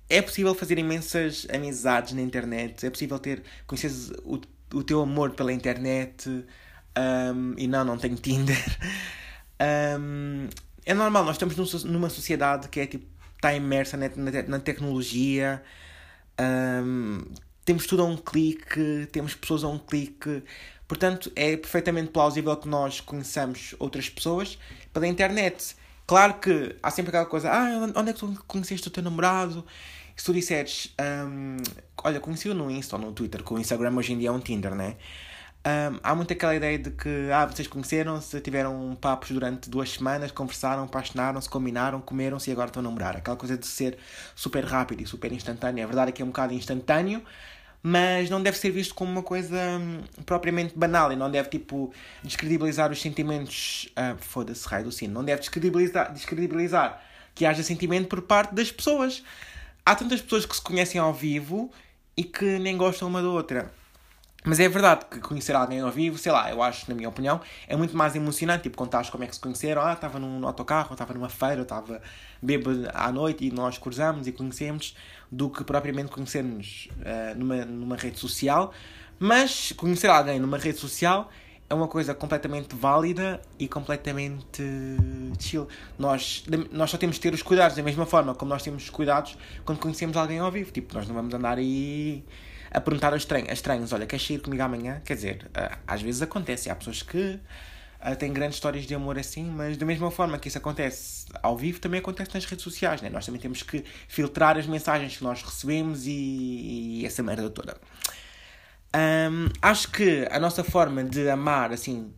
É 0.10 0.22
possível 0.22 0.54
fazer 0.54 0.78
imensas 0.78 1.48
amizades 1.54 2.14
na 2.14 2.22
internet, 2.22 2.86
é 2.86 2.90
possível 2.90 3.18
ter, 3.18 3.42
conhecer 3.66 3.90
o, 4.26 4.40
o 4.74 4.84
teu 4.84 5.02
amor 5.02 5.32
pela 5.32 5.52
internet. 5.52 6.30
Um, 6.96 7.56
e 7.58 7.68
não, 7.68 7.84
não 7.84 7.98
tenho 7.98 8.16
Tinder. 8.16 8.56
Um, 10.00 10.50
é 10.86 10.94
normal, 10.94 11.24
nós 11.24 11.36
estamos 11.36 11.84
numa 11.86 12.10
sociedade 12.10 12.68
que 12.68 12.80
é 12.80 12.86
tipo, 12.86 13.06
está 13.36 13.54
imersa 13.54 13.98
na, 13.98 14.10
na, 14.16 14.44
na 14.44 14.60
tecnologia. 14.60 15.64
Um, 16.40 17.24
temos 17.64 17.88
tudo 17.88 18.04
a 18.04 18.06
um 18.06 18.18
clique, 18.18 19.08
temos 19.12 19.36
pessoas 19.36 19.64
a 19.64 19.68
um 19.68 19.80
clique. 19.80 20.44
Portanto, 20.88 21.32
é 21.36 21.56
perfeitamente 21.56 22.12
plausível 22.12 22.56
que 22.58 22.68
nós 22.68 23.00
conheçamos 23.00 23.74
outras 23.80 24.10
pessoas 24.10 24.58
pela 24.92 25.08
internet. 25.08 25.76
Claro 26.06 26.36
que 26.36 26.76
há 26.84 26.92
sempre 26.92 27.10
aquela 27.10 27.26
coisa, 27.26 27.50
ah, 27.50 27.92
onde 27.96 28.10
é 28.10 28.14
que 28.14 28.20
tu 28.20 28.44
conheceste 28.46 28.88
o 28.88 28.92
teu 28.92 29.02
namorado? 29.02 29.66
Se 30.16 30.26
tu 30.26 30.34
disseres, 30.34 30.94
um, 31.28 31.58
olha, 32.04 32.20
conheci-o 32.20 32.54
no 32.54 32.70
Insta 32.70 32.98
ou 32.98 33.02
no 33.02 33.12
Twitter, 33.14 33.42
que 33.42 33.54
o 33.54 33.58
Instagram 33.58 33.96
hoje 33.96 34.14
em 34.14 34.20
dia 34.20 34.30
é 34.30 34.32
um 34.32 34.40
Tinder, 34.40 34.76
né? 34.76 34.98
Um, 35.66 35.98
há 36.04 36.14
muito 36.14 36.34
aquela 36.34 36.54
ideia 36.54 36.78
de 36.78 36.92
que 36.92 37.32
ah, 37.32 37.46
vocês 37.46 37.70
conheceram-se, 37.70 38.42
tiveram 38.42 38.98
papos 39.00 39.32
durante 39.32 39.70
duas 39.70 39.92
semanas, 39.92 40.30
conversaram, 40.30 40.84
apaixonaram-se, 40.84 41.50
combinaram, 41.50 42.02
comeram-se 42.02 42.50
e 42.50 42.54
agora 42.54 42.68
estão 42.68 42.82
a 42.82 42.84
namorar. 42.84 43.16
Aquela 43.16 43.38
coisa 43.38 43.58
de 43.58 43.66
ser 43.66 43.98
super 44.36 44.66
rápido 44.66 45.02
e 45.02 45.06
super 45.06 45.32
instantâneo. 45.32 45.82
A 45.82 45.88
verdade 45.88 46.10
é 46.10 46.12
que 46.12 46.22
é 46.22 46.26
um 46.26 46.30
bocado 46.30 46.54
instantâneo, 46.54 47.24
mas 47.82 48.30
não 48.30 48.44
deve 48.44 48.58
ser 48.58 48.72
visto 48.72 48.94
como 48.94 49.10
uma 49.10 49.24
coisa 49.24 49.58
hum, 49.80 50.02
propriamente 50.26 50.78
banal 50.78 51.14
e 51.14 51.16
não 51.16 51.32
deve 51.32 51.50
tipo 51.50 51.94
descredibilizar 52.22 52.92
os 52.92 53.02
sentimentos. 53.02 53.90
Uh, 53.92 54.18
Foda-se, 54.18 54.68
raio 54.68 54.84
do 54.84 54.92
sino. 54.92 55.14
Não 55.14 55.24
deve 55.24 55.40
descredibilizar, 55.40 56.12
descredibilizar 56.12 57.02
que 57.34 57.46
haja 57.46 57.64
sentimento 57.64 58.10
por 58.10 58.22
parte 58.24 58.54
das 58.54 58.70
pessoas. 58.70 59.24
Há 59.86 59.96
tantas 59.96 60.22
pessoas 60.22 60.46
que 60.46 60.56
se 60.56 60.62
conhecem 60.62 61.00
ao 61.00 61.14
vivo 61.14 61.72
e 62.18 62.24
que 62.24 62.60
nem 62.60 62.76
gostam 62.76 63.08
uma 63.08 63.22
da 63.22 63.30
outra. 63.30 63.72
Mas 64.46 64.60
é 64.60 64.68
verdade 64.68 65.06
que 65.10 65.20
conhecer 65.20 65.56
alguém 65.56 65.80
ao 65.80 65.90
vivo, 65.90 66.18
sei 66.18 66.32
lá, 66.32 66.52
eu 66.52 66.62
acho, 66.62 66.90
na 66.90 66.96
minha 66.96 67.08
opinião, 67.08 67.40
é 67.68 67.76
muito 67.76 67.96
mais 67.96 68.16
emocionante. 68.16 68.64
Tipo, 68.64 68.78
contares 68.78 69.10
como 69.10 69.24
é 69.24 69.28
que 69.28 69.36
se 69.36 69.40
conheceram. 69.40 69.82
Ah, 69.82 69.94
estava 69.94 70.20
num 70.20 70.46
autocarro, 70.46 70.94
estava 70.94 71.14
numa 71.14 71.30
feira, 71.30 71.62
estava 71.62 72.02
bêbado 72.42 72.90
à 72.94 73.12
noite 73.12 73.46
e 73.46 73.52
nós 73.52 73.78
cruzamos 73.78 74.28
e 74.28 74.32
conhecemos, 74.34 74.96
do 75.32 75.50
que 75.50 75.64
propriamente 75.64 76.12
conhecermos 76.12 76.90
uh, 77.00 77.38
numa, 77.38 77.66
numa 77.66 77.96
rede 77.96 78.20
social. 78.20 78.74
Mas 79.18 79.72
conhecer 79.72 80.10
alguém 80.10 80.40
numa 80.40 80.58
rede 80.58 80.78
social 80.78 81.30
é 81.70 81.74
uma 81.74 81.88
coisa 81.88 82.14
completamente 82.14 82.76
válida 82.76 83.42
e 83.58 83.68
completamente 83.68 84.62
chill. 85.40 85.68
Nós, 85.98 86.44
nós 86.72 86.92
só 86.92 86.98
temos 86.98 87.16
de 87.16 87.22
ter 87.22 87.34
os 87.34 87.42
cuidados 87.42 87.78
da 87.78 87.84
mesma 87.84 88.06
forma 88.06 88.36
como 88.36 88.50
nós 88.50 88.62
temos 88.62 88.90
cuidados 88.90 89.38
quando 89.64 89.80
conhecemos 89.80 90.18
alguém 90.18 90.40
ao 90.40 90.52
vivo. 90.52 90.72
Tipo, 90.72 90.94
nós 90.96 91.08
não 91.08 91.16
vamos 91.16 91.34
andar 91.34 91.58
aí 91.58 92.24
a 92.74 92.82
perguntar 92.82 93.14
a 93.14 93.18
estranhos, 93.18 93.50
a 93.50 93.54
estranhos 93.54 93.94
olha, 93.94 94.06
queres 94.06 94.26
sair 94.26 94.40
comigo 94.40 94.64
amanhã? 94.64 95.02
Quer 95.06 95.16
dizer, 95.16 95.52
às 95.86 96.02
vezes 96.02 96.22
acontece, 96.22 96.70
há 96.70 96.76
pessoas 96.76 97.04
que 97.04 97.40
têm 98.20 98.34
grandes 98.34 98.58
histórias 98.58 98.86
de 98.86 98.94
amor 98.94 99.18
assim, 99.18 99.46
mas 99.46 99.78
da 99.78 99.86
mesma 99.86 100.12
forma 100.12 100.38
que 100.38 100.50
isso 100.50 100.58
acontece 100.58 101.26
ao 101.42 101.58
vivo, 101.58 101.80
também 101.80 102.00
acontece 102.00 102.34
nas 102.34 102.46
redes 102.46 102.64
sociais, 102.64 103.02
né? 103.02 103.10
Nós 103.10 103.26
também 103.26 103.40
temos 103.40 103.64
que 103.64 103.86
filtrar 104.10 104.58
as 104.58 104.68
mensagens 104.68 105.18
que 105.18 105.24
nós 105.24 105.42
recebemos 105.42 106.06
e, 106.06 106.12
e 107.02 107.06
essa 107.06 107.24
merda 107.24 107.50
toda. 107.50 107.78
Um, 108.96 109.50
acho 109.62 109.90
que 109.90 110.28
a 110.30 110.40
nossa 110.40 110.64
forma 110.64 111.04
de 111.04 111.30
amar, 111.30 111.72
assim, 111.72 112.14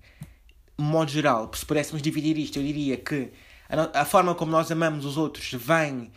modo 0.77 1.11
geral, 1.11 1.51
se 1.53 1.65
pudéssemos 1.65 2.01
dividir 2.01 2.37
isto, 2.37 2.57
eu 2.57 2.63
diria 2.63 2.97
que 2.97 3.31
a, 3.69 4.01
a 4.01 4.05
forma 4.05 4.33
como 4.33 4.51
nós 4.51 4.71
amamos 4.71 5.05
os 5.05 5.17
outros 5.17 5.53
vem 5.53 6.11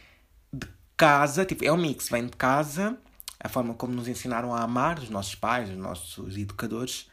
de 0.52 0.66
casa, 0.96 1.44
tipo, 1.44 1.64
é 1.64 1.70
um 1.70 1.76
mix, 1.76 2.08
vem 2.08 2.26
de 2.26 2.36
casa, 2.36 2.98
a 3.48 3.50
forma 3.50 3.72
como 3.72 3.94
nos 3.94 4.06
ensinaram 4.06 4.54
a 4.54 4.62
amar, 4.62 4.98
os 4.98 5.08
nossos 5.08 5.34
pais, 5.34 5.70
os 5.70 5.76
nossos 5.76 6.36
educadores, 6.36 7.10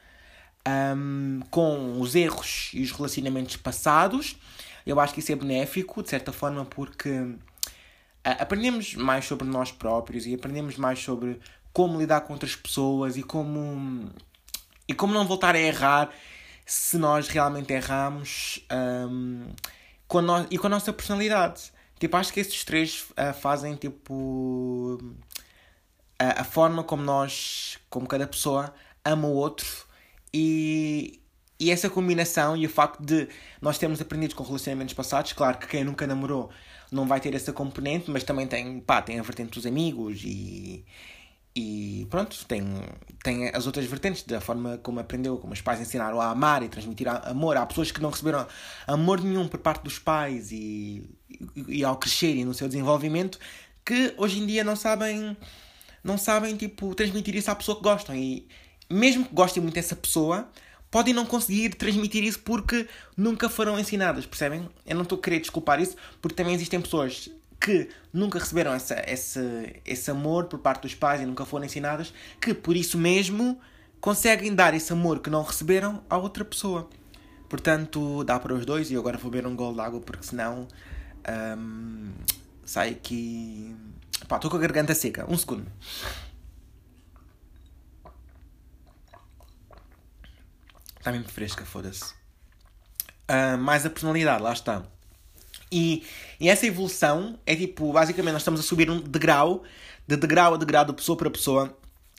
um, 0.68 1.40
com 1.50 2.00
os 2.02 2.14
erros 2.14 2.72
e 2.74 2.82
os 2.82 2.92
relacionamentos 2.92 3.56
passados. 3.56 4.38
Eu 4.86 5.00
acho 5.00 5.14
que 5.14 5.22
isso 5.22 5.32
é 5.32 5.36
benéfico, 5.36 6.04
de 6.04 6.10
certa 6.10 6.34
forma, 6.34 6.66
porque 6.66 7.10
uh, 7.10 7.38
aprendemos 8.24 8.96
mais 8.96 9.26
sobre 9.26 9.48
nós 9.48 9.72
próprios 9.72 10.28
e 10.28 10.36
aprendemos 10.36 10.76
mais 10.76 11.00
sobre 11.00 11.40
como 11.72 11.98
lidar 11.98 12.22
com 12.22 12.34
outras 12.34 12.56
pessoas 12.56 13.16
e 13.16 13.24
como, 13.24 14.10
e 14.88 14.94
como 14.94 15.14
não 15.14 15.26
voltar 15.26 15.56
a 15.56 15.60
errar 15.60 16.10
se 16.66 16.98
nós 16.98 17.30
realmente 17.30 17.72
erramos 17.72 18.66
um, 19.10 19.48
com 20.08 20.22
no, 20.22 20.46
e 20.52 20.58
com 20.58 20.68
a 20.68 20.70
nossa 20.70 20.92
personalidade. 20.92 21.72
Tipo, 21.98 22.18
acho 22.18 22.34
que 22.34 22.42
esses 22.42 22.66
três 22.66 23.06
uh, 23.12 23.34
fazem 23.34 23.76
tipo 23.76 25.00
a, 26.20 26.42
a 26.42 26.44
forma 26.44 26.84
como 26.84 27.04
nós, 27.04 27.78
como 27.90 28.08
cada 28.08 28.28
pessoa, 28.28 28.74
ama 29.04 29.28
o 29.28 29.34
outro 29.34 29.86
e, 30.34 31.20
e 31.60 31.72
essa 31.72 31.90
combinação 31.90 32.58
e 32.58 32.66
o 32.66 32.70
facto 32.70 33.02
de 33.02 33.28
nós 33.62 33.78
termos 33.78 34.02
aprendido 34.02 34.36
com 34.36 34.44
relacionamentos 34.44 34.94
passados, 34.94 35.34
claro 35.34 35.58
que 35.58 35.68
quem 35.68 35.84
nunca 35.84 36.06
namorou 36.06 36.50
não 36.92 37.08
vai 37.08 37.20
ter 37.20 37.34
essa 37.34 37.54
componente, 37.54 38.10
mas 38.12 38.24
também 38.24 38.48
tem, 38.48 38.80
pá, 38.80 39.02
tem 39.02 39.20
a 39.20 39.24
vertente 39.24 39.52
dos 39.52 39.66
amigos 39.66 40.22
e, 40.24 40.86
e 41.56 42.06
pronto, 42.10 42.46
tem, 42.46 42.64
tem 43.24 43.50
as 43.54 43.66
outras 43.66 43.86
vertentes 43.86 44.24
da 44.24 44.42
forma 44.42 44.78
como 44.84 45.00
aprendeu, 45.00 45.38
como 45.38 45.54
os 45.54 45.62
pais 45.62 45.80
ensinaram 45.80 46.20
a 46.20 46.30
amar 46.30 46.64
e 46.64 46.70
transmitir 46.70 47.08
amor. 47.08 47.58
Há 47.58 47.66
pessoas 47.66 47.92
que 47.92 48.02
não 48.02 48.10
receberam 48.10 48.46
amor 48.86 49.22
nenhum 49.22 49.48
por 49.48 49.60
parte 49.60 49.84
dos 49.84 49.98
pais 49.98 50.52
e, 50.52 51.10
e, 51.56 51.80
e 51.80 51.84
ao 51.84 51.98
crescerem 51.98 52.46
no 52.46 52.54
seu 52.54 52.68
desenvolvimento 52.68 53.40
que 53.86 54.14
hoje 54.18 54.40
em 54.40 54.46
dia 54.46 54.64
não 54.64 54.76
sabem 54.76 55.38
não 56.06 56.20
sabem, 56.20 56.56
tipo, 56.56 56.94
transmitir 56.94 57.36
isso 57.36 57.50
à 57.50 57.56
pessoa 57.56 57.76
que 57.76 57.84
gostam. 57.84 58.16
E 58.16 58.48
mesmo 58.88 59.26
que 59.26 59.34
gostem 59.34 59.62
muito 59.62 59.74
dessa 59.74 59.96
pessoa, 59.96 60.48
podem 60.92 61.16
não 61.16 61.26
conseguir 61.26 61.74
transmitir 61.74 62.24
isso 62.24 62.40
porque 62.40 62.88
nunca 63.18 63.50
foram 63.50 63.80
ensinadas, 63.80 64.26
percebem? 64.28 64.70
Eu 64.86 64.96
não 64.96 65.02
estou 65.02 65.18
a 65.18 65.22
querer 65.22 65.40
desculpar 65.40 65.82
isso, 65.82 65.96
porque 66.22 66.36
também 66.36 66.54
existem 66.54 66.80
pessoas 66.80 67.32
que 67.60 67.90
nunca 68.14 68.38
receberam 68.38 68.72
essa, 68.72 68.94
essa, 69.08 69.42
esse 69.84 70.12
amor 70.12 70.46
por 70.46 70.60
parte 70.60 70.84
dos 70.84 70.94
pais 70.94 71.22
e 71.22 71.26
nunca 71.26 71.44
foram 71.44 71.66
ensinadas, 71.66 72.14
que 72.40 72.54
por 72.54 72.76
isso 72.76 73.00
mesmo 73.00 73.60
conseguem 74.00 74.54
dar 74.54 74.76
esse 74.76 74.94
amor 74.94 75.20
que 75.20 75.32
não 75.32 75.42
receberam 75.42 76.04
a 76.08 76.18
outra 76.18 76.46
pessoa. 76.46 76.88
Portanto, 77.50 78.24
dá 78.24 78.40
para 78.40 78.54
os 78.54 78.64
dois 78.64 78.92
e 78.92 78.94
eu 78.94 79.00
agora 79.00 79.18
vou 79.18 79.32
beber 79.32 79.48
um 79.48 79.56
gol 79.56 79.74
de 79.74 79.80
água 79.80 80.00
porque 80.00 80.28
senão 80.28 80.68
um, 81.58 82.12
sai 82.66 82.90
aqui 82.92 83.76
Pá, 84.28 84.38
estou 84.38 84.50
com 84.50 84.58
a 84.58 84.60
garganta 84.60 84.96
seca. 84.96 85.26
Um 85.30 85.38
segundo. 85.38 85.72
Está 90.98 91.12
mesmo 91.12 91.30
fresca, 91.30 91.64
foda-se. 91.64 92.14
Uh, 93.30 93.58
mais 93.60 93.86
a 93.86 93.90
personalidade, 93.90 94.42
lá 94.42 94.54
está. 94.54 94.84
E, 95.72 96.04
e 96.40 96.50
essa 96.50 96.66
evolução 96.66 97.38
é 97.46 97.56
tipo, 97.56 97.92
basicamente, 97.92 98.34
nós 98.34 98.42
estamos 98.42 98.60
a 98.60 98.64
subir 98.64 98.90
um 98.90 99.00
degrau, 99.00 99.64
de 100.08 100.16
degrau 100.16 100.56
a 100.56 100.58
degrau, 100.58 100.86
de 100.86 100.94
pessoa 100.94 101.18
para 101.18 101.30
pessoa. 101.30 101.78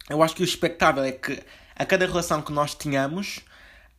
Eu 0.08 0.22
acho 0.22 0.36
que 0.36 0.42
o 0.42 0.44
expectável 0.44 1.02
é 1.02 1.10
que 1.10 1.42
a 1.74 1.84
cada 1.84 2.06
relação 2.06 2.40
que 2.42 2.52
nós 2.52 2.74
tenhamos, 2.74 3.40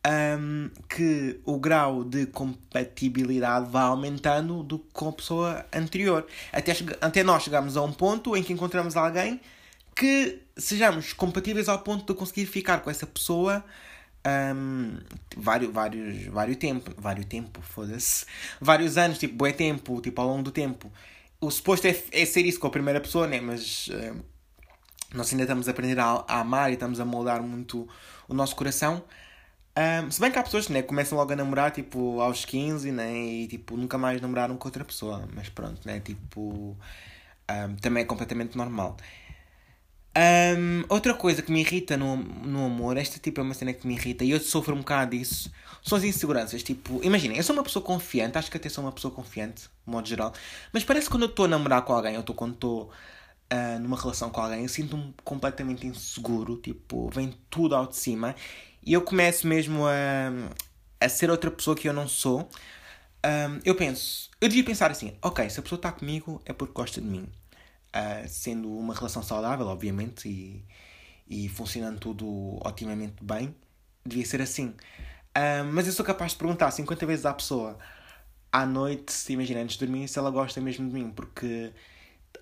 um, 0.06 0.70
que 0.88 1.40
o 1.44 1.58
grau 1.58 2.04
de 2.04 2.26
compatibilidade 2.26 3.70
vá 3.70 3.82
aumentando 3.82 4.62
do 4.62 4.78
que 4.78 4.92
com 4.92 5.08
a 5.08 5.12
pessoa 5.12 5.66
anterior. 5.72 6.26
Até, 6.52 6.72
até 7.00 7.22
nós 7.22 7.42
chegamos 7.42 7.76
a 7.76 7.82
um 7.82 7.92
ponto 7.92 8.36
em 8.36 8.42
que 8.42 8.52
encontramos 8.52 8.96
alguém 8.96 9.40
que 9.94 10.40
sejamos 10.56 11.12
compatíveis 11.12 11.68
ao 11.68 11.80
ponto 11.80 12.06
de 12.06 12.18
conseguir 12.18 12.46
ficar 12.46 12.80
com 12.80 12.90
essa 12.90 13.06
pessoa 13.06 13.64
um, 14.26 14.98
vários, 15.36 15.72
vários, 15.72 16.26
vários 16.26 16.56
tempo, 16.56 16.92
vários 16.96 17.26
tempo, 17.26 17.60
foda-se, 17.62 18.26
vários 18.60 18.96
anos, 18.98 19.18
tipo, 19.18 19.46
é 19.46 19.52
tempo, 19.52 20.00
tipo, 20.00 20.20
ao 20.20 20.28
longo 20.28 20.42
do 20.42 20.50
tempo. 20.50 20.90
O 21.40 21.50
suposto 21.50 21.86
é, 21.86 21.96
é 22.12 22.24
ser 22.24 22.44
isso 22.44 22.58
com 22.60 22.66
a 22.66 22.70
primeira 22.70 23.00
pessoa, 23.00 23.26
né? 23.26 23.40
Mas 23.40 23.88
uh, 23.88 24.24
nós 25.14 25.30
ainda 25.30 25.44
estamos 25.44 25.68
a 25.68 25.70
aprender 25.70 25.98
a, 25.98 26.24
a 26.26 26.40
amar 26.40 26.70
e 26.70 26.74
estamos 26.74 27.00
a 27.00 27.04
moldar 27.04 27.42
muito 27.42 27.88
o 28.28 28.34
nosso 28.34 28.56
coração. 28.56 29.02
Um, 29.78 30.10
se 30.10 30.20
bem 30.20 30.32
que 30.32 30.38
há 30.38 30.42
pessoas 30.42 30.66
que 30.66 30.72
né, 30.72 30.82
começam 30.82 31.16
logo 31.16 31.32
a 31.32 31.36
namorar 31.36 31.70
tipo 31.70 32.20
aos 32.20 32.44
15 32.44 32.90
né, 32.90 33.16
e 33.16 33.46
tipo, 33.46 33.76
nunca 33.76 33.96
mais 33.96 34.20
namoraram 34.20 34.56
com 34.56 34.66
outra 34.66 34.84
pessoa. 34.84 35.28
Mas 35.32 35.48
pronto, 35.48 35.80
né, 35.86 36.00
tipo, 36.00 36.76
um, 37.48 37.76
também 37.80 38.02
é 38.02 38.06
completamente 38.06 38.56
normal. 38.56 38.96
Um, 40.16 40.84
outra 40.88 41.14
coisa 41.14 41.42
que 41.42 41.52
me 41.52 41.60
irrita 41.60 41.96
no, 41.96 42.16
no 42.16 42.66
amor, 42.66 42.96
esta 42.96 43.20
tipo 43.20 43.40
é 43.40 43.44
uma 43.44 43.54
cena 43.54 43.72
que 43.72 43.86
me 43.86 43.94
irrita 43.94 44.24
e 44.24 44.32
eu 44.32 44.40
sofro 44.40 44.74
um 44.74 44.78
bocado 44.78 45.16
disso, 45.16 45.52
são 45.80 45.96
as 45.96 46.02
inseguranças. 46.02 46.60
Tipo, 46.60 47.00
imaginem, 47.04 47.36
eu 47.36 47.44
sou 47.44 47.54
uma 47.54 47.62
pessoa 47.62 47.84
confiante, 47.84 48.36
acho 48.36 48.50
que 48.50 48.56
até 48.56 48.68
sou 48.68 48.82
uma 48.82 48.90
pessoa 48.90 49.14
confiante, 49.14 49.62
de 49.62 49.92
modo 49.92 50.08
geral, 50.08 50.32
mas 50.72 50.82
parece 50.82 51.06
que 51.06 51.12
quando 51.12 51.22
eu 51.22 51.28
estou 51.28 51.44
a 51.44 51.48
namorar 51.48 51.82
com 51.82 51.92
alguém, 51.92 52.16
ou 52.16 52.24
tô, 52.24 52.34
quando 52.34 52.54
estou 52.54 52.90
uh, 53.52 53.78
numa 53.78 53.96
relação 53.96 54.28
com 54.30 54.40
alguém, 54.40 54.62
eu 54.62 54.68
sinto-me 54.68 55.14
completamente 55.22 55.86
inseguro, 55.86 56.56
tipo, 56.56 57.08
vem 57.10 57.32
tudo 57.48 57.76
ao 57.76 57.86
de 57.86 57.94
cima 57.96 58.34
e 58.88 58.94
eu 58.94 59.02
começo 59.02 59.46
mesmo 59.46 59.86
a, 59.86 60.30
a 60.98 61.08
ser 61.10 61.30
outra 61.30 61.50
pessoa 61.50 61.76
que 61.76 61.86
eu 61.86 61.92
não 61.92 62.08
sou. 62.08 62.48
Um, 63.22 63.60
eu 63.62 63.74
penso, 63.74 64.30
eu 64.40 64.48
devia 64.48 64.64
pensar 64.64 64.90
assim: 64.90 65.14
ok, 65.20 65.50
se 65.50 65.60
a 65.60 65.62
pessoa 65.62 65.76
está 65.76 65.92
comigo 65.92 66.40
é 66.46 66.54
porque 66.54 66.72
gosta 66.72 66.98
de 66.98 67.06
mim. 67.06 67.28
Uh, 67.94 68.26
sendo 68.26 68.74
uma 68.74 68.94
relação 68.94 69.22
saudável, 69.22 69.66
obviamente, 69.66 70.26
e, 70.26 70.64
e 71.28 71.48
funcionando 71.50 72.00
tudo 72.00 72.58
otimamente 72.66 73.22
bem, 73.22 73.54
devia 74.06 74.24
ser 74.24 74.40
assim. 74.40 74.68
Uh, 75.36 75.64
mas 75.70 75.86
eu 75.86 75.92
sou 75.92 76.04
capaz 76.04 76.32
de 76.32 76.38
perguntar 76.38 76.70
50 76.70 77.04
vezes 77.04 77.26
à 77.26 77.34
pessoa 77.34 77.78
à 78.50 78.64
noite, 78.64 79.12
se 79.12 79.34
imagina, 79.34 79.60
antes 79.60 79.76
de 79.76 79.84
dormir, 79.84 80.08
se 80.08 80.18
ela 80.18 80.30
gosta 80.30 80.62
mesmo 80.62 80.88
de 80.88 80.94
mim, 80.94 81.10
porque 81.10 81.72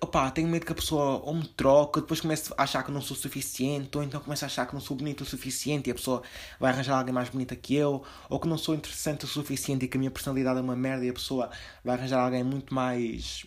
opá, 0.01 0.29
tenho 0.31 0.47
medo 0.47 0.65
que 0.65 0.71
a 0.71 0.75
pessoa 0.75 1.21
ou 1.23 1.33
me 1.33 1.47
troque, 1.47 2.01
depois 2.01 2.21
comece 2.21 2.53
a 2.57 2.63
achar 2.63 2.83
que 2.83 2.91
não 2.91 3.01
sou 3.01 3.15
suficiente, 3.15 3.97
ou 3.97 4.03
então 4.03 4.21
comece 4.21 4.45
a 4.45 4.47
achar 4.47 4.65
que 4.67 4.73
não 4.73 4.81
sou 4.81 4.95
bonito 4.95 5.21
o 5.21 5.25
suficiente 5.25 5.89
e 5.89 5.91
a 5.91 5.95
pessoa 5.95 6.21
vai 6.59 6.71
arranjar 6.71 6.97
alguém 6.97 7.13
mais 7.13 7.29
bonita 7.29 7.55
que 7.55 7.75
eu, 7.75 8.03
ou 8.29 8.39
que 8.39 8.47
não 8.47 8.57
sou 8.57 8.75
interessante 8.75 9.25
o 9.25 9.27
suficiente 9.27 9.85
e 9.85 9.87
que 9.87 9.97
a 9.97 9.99
minha 9.99 10.11
personalidade 10.11 10.59
é 10.59 10.61
uma 10.61 10.75
merda 10.75 11.05
e 11.05 11.09
a 11.09 11.13
pessoa 11.13 11.49
vai 11.83 11.95
arranjar 11.95 12.23
alguém 12.23 12.43
muito 12.43 12.73
mais 12.73 13.45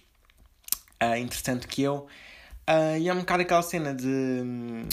uh, 1.02 1.16
interessante 1.16 1.66
que 1.66 1.82
eu. 1.82 2.06
Uh, 2.68 2.99
e 2.99 3.09
é 3.09 3.12
um 3.12 3.18
bocado 3.18 3.42
aquela 3.42 3.62
cena 3.62 3.94
de. 3.94 4.06
Um, 4.06 4.88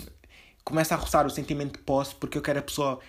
começa 0.64 0.96
a 0.96 0.98
roçar 0.98 1.26
o 1.26 1.30
sentimento 1.30 1.78
de 1.78 1.84
posse 1.84 2.14
porque 2.16 2.38
eu 2.38 2.42
quero 2.42 2.60
a 2.60 2.62
pessoa 2.62 3.00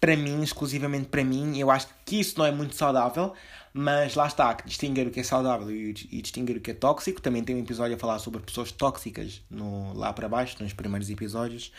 para 0.00 0.16
mim, 0.16 0.42
exclusivamente 0.42 1.08
para 1.08 1.24
mim. 1.24 1.58
Eu 1.58 1.70
acho 1.70 1.88
que 2.04 2.20
isso 2.20 2.38
não 2.38 2.46
é 2.46 2.50
muito 2.50 2.74
saudável, 2.74 3.32
mas 3.76 4.14
lá 4.14 4.28
está, 4.28 4.52
distinguir 4.64 5.08
o 5.08 5.10
que 5.10 5.18
é 5.18 5.24
saudável 5.24 5.68
e, 5.68 5.92
distinguir 5.92 6.56
o 6.56 6.60
que 6.60 6.70
é 6.70 6.74
tóxico. 6.74 7.20
Também 7.20 7.42
tem 7.42 7.56
um 7.56 7.58
episódio 7.58 7.96
a 7.96 7.98
falar 7.98 8.20
sobre 8.20 8.40
pessoas 8.40 8.70
tóxicas 8.70 9.42
no, 9.50 9.92
lá 9.94 10.12
para 10.12 10.28
baixo, 10.28 10.62
nos 10.62 10.72
primeiros 10.72 11.10
episódios. 11.10 11.72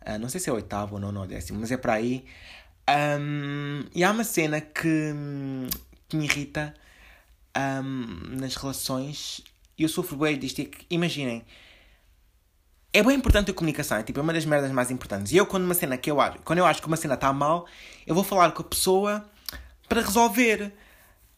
Uh, 0.00 0.18
não 0.18 0.30
sei 0.30 0.40
se 0.40 0.48
é 0.48 0.52
o 0.52 0.56
oitavo 0.56 0.94
ou 0.94 1.00
nono 1.00 1.20
ou 1.20 1.26
décimo, 1.26 1.60
mas 1.60 1.70
é 1.70 1.76
para 1.76 1.92
aí. 1.92 2.24
Um, 3.20 3.84
e 3.94 4.02
há 4.02 4.12
uma 4.12 4.24
cena 4.24 4.62
que, 4.62 5.12
que 6.08 6.16
me 6.16 6.24
irrita 6.24 6.72
um, 7.54 8.38
nas 8.40 8.56
relações. 8.56 9.42
E 9.76 9.82
eu 9.82 9.90
sofro 9.90 10.16
bem 10.16 10.38
disto. 10.38 10.62
É 10.62 10.64
que, 10.64 10.86
imaginem, 10.88 11.44
é 12.94 13.02
bem 13.02 13.14
importante 13.14 13.50
a 13.50 13.54
comunicação, 13.54 13.98
é 13.98 14.02
tipo, 14.02 14.18
é 14.18 14.22
uma 14.22 14.32
das 14.32 14.46
merdas 14.46 14.72
mais 14.72 14.90
importantes. 14.90 15.32
E 15.32 15.36
eu, 15.36 15.44
quando 15.44 15.64
uma 15.64 15.74
cena 15.74 15.98
que 15.98 16.10
eu 16.10 16.18
acho, 16.18 16.38
quando 16.46 16.60
eu 16.60 16.64
acho 16.64 16.80
que 16.80 16.88
uma 16.88 16.96
cena 16.96 17.12
está 17.12 17.30
mal, 17.30 17.66
eu 18.06 18.14
vou 18.14 18.24
falar 18.24 18.52
com 18.52 18.62
a 18.62 18.64
pessoa 18.64 19.28
para 19.86 20.00
resolver. 20.00 20.72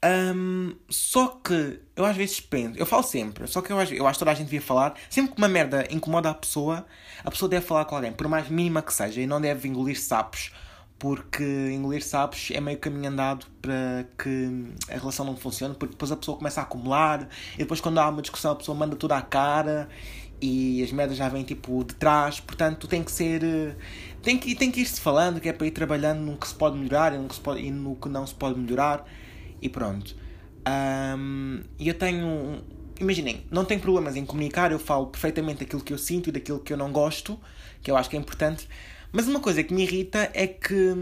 Um, 0.04 0.76
só 0.88 1.26
que 1.26 1.80
eu 1.96 2.04
às 2.04 2.16
vezes 2.16 2.40
penso, 2.40 2.78
eu 2.78 2.86
falo 2.86 3.02
sempre, 3.02 3.48
só 3.48 3.60
que 3.60 3.72
eu 3.72 3.80
acho, 3.80 3.94
eu 3.94 4.06
acho 4.06 4.16
que 4.16 4.18
toda 4.20 4.30
a 4.30 4.34
gente 4.34 4.46
devia 4.46 4.62
falar, 4.62 4.94
sempre 5.10 5.32
que 5.32 5.38
uma 5.38 5.48
merda 5.48 5.88
incomoda 5.90 6.30
a 6.30 6.34
pessoa, 6.34 6.86
a 7.24 7.30
pessoa 7.32 7.48
deve 7.48 7.66
falar 7.66 7.84
com 7.84 7.96
alguém, 7.96 8.12
por 8.12 8.28
mais 8.28 8.48
mínima 8.48 8.80
que 8.80 8.94
seja, 8.94 9.20
e 9.20 9.26
não 9.26 9.40
deve 9.40 9.66
engolir 9.66 10.00
sapos, 10.00 10.52
porque 11.00 11.42
engolir 11.72 12.04
sapos 12.04 12.50
é 12.52 12.60
meio 12.60 12.78
caminho 12.78 13.10
andado 13.10 13.46
para 13.60 14.06
que 14.16 14.72
a 14.88 14.98
relação 14.98 15.26
não 15.26 15.36
funcione, 15.36 15.74
porque 15.74 15.94
depois 15.94 16.12
a 16.12 16.16
pessoa 16.16 16.38
começa 16.38 16.60
a 16.60 16.62
acumular, 16.62 17.28
e 17.54 17.58
depois 17.58 17.80
quando 17.80 17.98
há 17.98 18.08
uma 18.08 18.22
discussão 18.22 18.52
a 18.52 18.56
pessoa 18.56 18.78
manda 18.78 18.94
tudo 18.94 19.12
à 19.14 19.20
cara, 19.20 19.88
e 20.40 20.80
as 20.80 20.92
merdas 20.92 21.16
já 21.16 21.28
vêm 21.28 21.42
tipo 21.42 21.82
de 21.82 21.94
trás, 21.96 22.38
portanto 22.38 22.86
tem 22.86 23.02
que 23.02 23.10
ser. 23.10 23.76
Tem 24.22 24.38
que, 24.38 24.54
tem 24.54 24.70
que 24.70 24.80
ir-se 24.80 25.00
falando, 25.00 25.40
que 25.40 25.48
é 25.48 25.52
para 25.52 25.66
ir 25.66 25.72
trabalhando 25.72 26.20
no 26.20 26.36
que 26.36 26.46
se 26.46 26.54
pode 26.54 26.76
melhorar 26.76 27.12
e 27.12 27.18
no 27.18 27.28
que, 27.28 27.40
pode, 27.40 27.60
e 27.60 27.70
no 27.72 27.96
que 27.96 28.08
não 28.08 28.24
se 28.24 28.34
pode 28.34 28.56
melhorar 28.56 29.04
e 29.60 29.68
pronto. 29.68 30.16
Um, 30.66 31.62
eu 31.78 31.94
tenho. 31.94 32.62
Imaginem, 33.00 33.46
não 33.50 33.64
tenho 33.64 33.80
problemas 33.80 34.16
em 34.16 34.26
comunicar, 34.26 34.72
eu 34.72 34.78
falo 34.78 35.06
perfeitamente 35.06 35.60
daquilo 35.60 35.82
que 35.82 35.92
eu 35.92 35.98
sinto 35.98 36.28
e 36.28 36.32
daquilo 36.32 36.58
que 36.58 36.72
eu 36.72 36.76
não 36.76 36.90
gosto, 36.90 37.38
que 37.80 37.90
eu 37.90 37.96
acho 37.96 38.10
que 38.10 38.16
é 38.16 38.18
importante. 38.18 38.68
Mas 39.12 39.28
uma 39.28 39.40
coisa 39.40 39.62
que 39.62 39.72
me 39.72 39.82
irrita 39.82 40.30
é 40.34 40.46
que. 40.46 40.92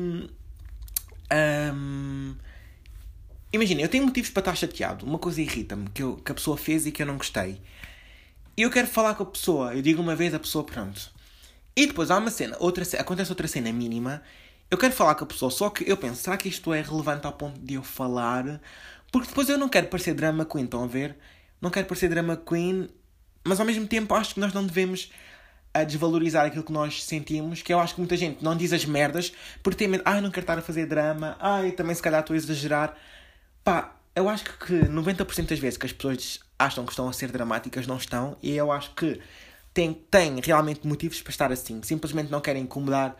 Um, 1.32 2.34
Imagina, 3.52 3.80
eu 3.80 3.88
tenho 3.88 4.04
motivos 4.04 4.28
para 4.30 4.40
estar 4.40 4.54
chateado. 4.54 5.06
Uma 5.06 5.18
coisa 5.18 5.40
irrita-me 5.40 5.88
que, 5.88 6.02
que 6.22 6.32
a 6.32 6.34
pessoa 6.34 6.58
fez 6.58 6.84
e 6.86 6.92
que 6.92 7.02
eu 7.02 7.06
não 7.06 7.16
gostei. 7.16 7.60
E 8.56 8.62
eu 8.62 8.70
quero 8.70 8.86
falar 8.86 9.14
com 9.14 9.22
a 9.22 9.26
pessoa. 9.26 9.74
Eu 9.74 9.80
digo 9.80 10.02
uma 10.02 10.14
vez 10.14 10.34
a 10.34 10.38
pessoa, 10.38 10.64
pronto. 10.64 11.10
E 11.74 11.86
depois 11.86 12.10
há 12.10 12.18
uma 12.18 12.30
cena, 12.30 12.56
outra, 12.58 12.84
acontece 12.98 13.30
outra 13.30 13.46
cena 13.48 13.72
mínima 13.72 14.22
eu 14.70 14.76
quero 14.76 14.92
falar 14.92 15.14
com 15.14 15.24
a 15.24 15.26
pessoa, 15.26 15.50
só 15.50 15.70
que 15.70 15.88
eu 15.88 15.96
penso, 15.96 16.22
será 16.22 16.36
que 16.36 16.48
isto 16.48 16.72
é 16.74 16.80
relevante 16.80 17.26
ao 17.26 17.32
ponto 17.32 17.60
de 17.60 17.74
eu 17.74 17.82
falar? 17.82 18.60
Porque 19.12 19.28
depois 19.28 19.48
eu 19.48 19.56
não 19.56 19.68
quero 19.68 19.86
parecer 19.86 20.14
drama 20.14 20.44
queen, 20.44 20.64
estão 20.64 20.82
a 20.82 20.86
ver? 20.86 21.16
Não 21.60 21.70
quero 21.70 21.86
parecer 21.86 22.08
drama 22.08 22.36
queen, 22.36 22.88
mas 23.44 23.60
ao 23.60 23.66
mesmo 23.66 23.86
tempo 23.86 24.14
acho 24.14 24.34
que 24.34 24.40
nós 24.40 24.52
não 24.52 24.66
devemos 24.66 25.10
a 25.72 25.84
desvalorizar 25.84 26.46
aquilo 26.46 26.64
que 26.64 26.72
nós 26.72 27.04
sentimos, 27.04 27.62
que 27.62 27.72
eu 27.72 27.78
acho 27.78 27.94
que 27.94 28.00
muita 28.00 28.16
gente 28.16 28.42
não 28.42 28.56
diz 28.56 28.72
as 28.72 28.84
merdas 28.84 29.32
porque 29.62 29.76
tem 29.78 29.88
medo, 29.88 30.02
ah, 30.04 30.20
não 30.20 30.30
quero 30.30 30.42
estar 30.44 30.58
a 30.58 30.62
fazer 30.62 30.86
drama, 30.86 31.36
ah, 31.38 31.62
eu 31.62 31.74
também 31.76 31.94
se 31.94 32.02
calhar 32.02 32.20
estou 32.20 32.34
a 32.34 32.36
exagerar. 32.36 32.96
Pá, 33.62 33.94
eu 34.14 34.28
acho 34.28 34.44
que 34.58 34.72
90% 34.72 35.48
das 35.48 35.58
vezes 35.58 35.76
que 35.76 35.86
as 35.86 35.92
pessoas 35.92 36.40
acham 36.58 36.84
que 36.84 36.92
estão 36.92 37.08
a 37.08 37.12
ser 37.12 37.30
dramáticas 37.30 37.86
não 37.86 37.98
estão, 37.98 38.36
e 38.42 38.52
eu 38.56 38.72
acho 38.72 38.94
que 38.94 39.20
têm, 39.74 39.92
têm 39.92 40.40
realmente 40.40 40.86
motivos 40.86 41.20
para 41.20 41.30
estar 41.30 41.52
assim, 41.52 41.80
simplesmente 41.82 42.30
não 42.32 42.40
querem 42.40 42.62
incomodar 42.62 43.14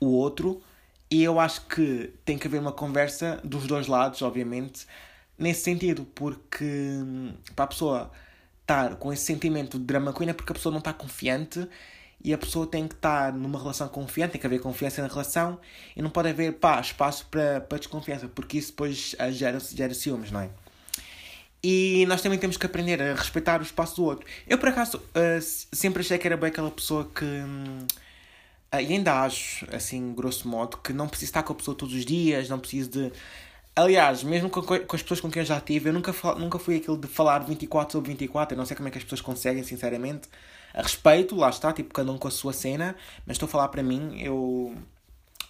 o 0.00 0.06
outro 0.06 0.62
e 1.10 1.22
eu 1.22 1.40
acho 1.40 1.62
que 1.66 2.12
tem 2.24 2.38
que 2.38 2.46
haver 2.46 2.60
uma 2.60 2.72
conversa 2.72 3.40
dos 3.42 3.66
dois 3.66 3.86
lados, 3.86 4.22
obviamente, 4.22 4.86
nesse 5.38 5.62
sentido, 5.62 6.06
porque 6.14 6.64
hum, 6.64 7.34
para 7.56 7.64
a 7.64 7.68
pessoa 7.68 8.10
estar 8.62 8.96
com 8.96 9.12
esse 9.12 9.24
sentimento 9.24 9.78
de 9.78 9.84
drama 9.84 10.12
queen 10.12 10.30
é 10.30 10.32
porque 10.34 10.52
a 10.52 10.54
pessoa 10.54 10.70
não 10.70 10.80
está 10.80 10.92
confiante 10.92 11.66
e 12.22 12.34
a 12.34 12.38
pessoa 12.38 12.66
tem 12.66 12.86
que 12.86 12.94
estar 12.94 13.32
numa 13.32 13.58
relação 13.58 13.88
confiante, 13.88 14.32
tem 14.32 14.40
que 14.40 14.46
haver 14.46 14.60
confiança 14.60 15.00
na 15.00 15.08
relação 15.08 15.58
e 15.96 16.02
não 16.02 16.10
pode 16.10 16.28
haver 16.28 16.54
pá, 16.54 16.80
espaço 16.80 17.26
para, 17.30 17.60
para 17.60 17.78
desconfiança, 17.78 18.28
porque 18.28 18.58
isso 18.58 18.72
depois 18.72 19.14
ah, 19.18 19.30
gera, 19.30 19.58
gera 19.60 19.94
ciúmes, 19.94 20.30
não 20.30 20.40
é? 20.40 20.50
E 21.62 22.04
nós 22.06 22.22
também 22.22 22.38
temos 22.38 22.56
que 22.56 22.66
aprender 22.66 23.00
a 23.02 23.14
respeitar 23.14 23.60
o 23.60 23.62
espaço 23.64 23.96
do 23.96 24.04
outro. 24.04 24.26
Eu, 24.46 24.58
por 24.58 24.68
acaso, 24.68 24.98
uh, 24.98 25.40
sempre 25.40 26.02
achei 26.02 26.16
que 26.16 26.26
era 26.26 26.36
bem 26.36 26.50
aquela 26.50 26.70
pessoa 26.70 27.10
que. 27.12 27.24
Hum, 27.24 27.86
e 28.72 28.76
ainda 28.76 29.22
acho, 29.22 29.66
assim, 29.74 30.12
grosso 30.12 30.46
modo, 30.46 30.76
que 30.78 30.92
não 30.92 31.08
preciso 31.08 31.30
estar 31.30 31.42
com 31.42 31.52
a 31.52 31.56
pessoa 31.56 31.76
todos 31.76 31.94
os 31.94 32.04
dias, 32.04 32.48
não 32.48 32.58
preciso 32.58 32.90
de. 32.90 33.12
Aliás, 33.74 34.22
mesmo 34.24 34.50
com, 34.50 34.62
com 34.62 34.96
as 34.96 35.02
pessoas 35.02 35.20
com 35.20 35.30
quem 35.30 35.40
eu 35.40 35.46
já 35.46 35.60
tive, 35.60 35.88
eu 35.88 35.92
nunca, 35.92 36.12
nunca 36.36 36.58
fui 36.58 36.76
aquele 36.76 36.98
de 36.98 37.06
falar 37.06 37.38
24 37.40 37.92
sobre 37.92 38.10
24. 38.10 38.54
Eu 38.54 38.58
não 38.58 38.66
sei 38.66 38.76
como 38.76 38.88
é 38.88 38.90
que 38.90 38.98
as 38.98 39.04
pessoas 39.04 39.20
conseguem, 39.20 39.62
sinceramente. 39.62 40.28
A 40.74 40.82
respeito, 40.82 41.34
lá 41.36 41.48
está, 41.48 41.72
tipo, 41.72 41.94
cada 41.94 42.10
um 42.12 42.18
com 42.18 42.28
a 42.28 42.30
sua 42.30 42.52
cena, 42.52 42.94
mas 43.26 43.36
estou 43.36 43.46
a 43.46 43.50
falar 43.50 43.68
para 43.68 43.82
mim, 43.82 44.20
eu. 44.20 44.74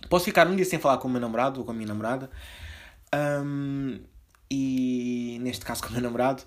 Posso 0.09 0.24
ficar 0.24 0.46
um 0.46 0.54
dia 0.54 0.64
sem 0.64 0.78
falar 0.78 0.98
com 0.98 1.09
o 1.09 1.11
meu 1.11 1.20
namorado 1.20 1.61
ou 1.61 1.66
com 1.66 1.72
a 1.72 1.74
minha 1.74 1.88
namorada. 1.88 2.31
Um, 3.14 3.98
e 4.50 5.38
neste 5.40 5.64
caso 5.64 5.83
com 5.83 5.88
o 5.88 5.92
meu 5.92 6.02
namorado. 6.02 6.42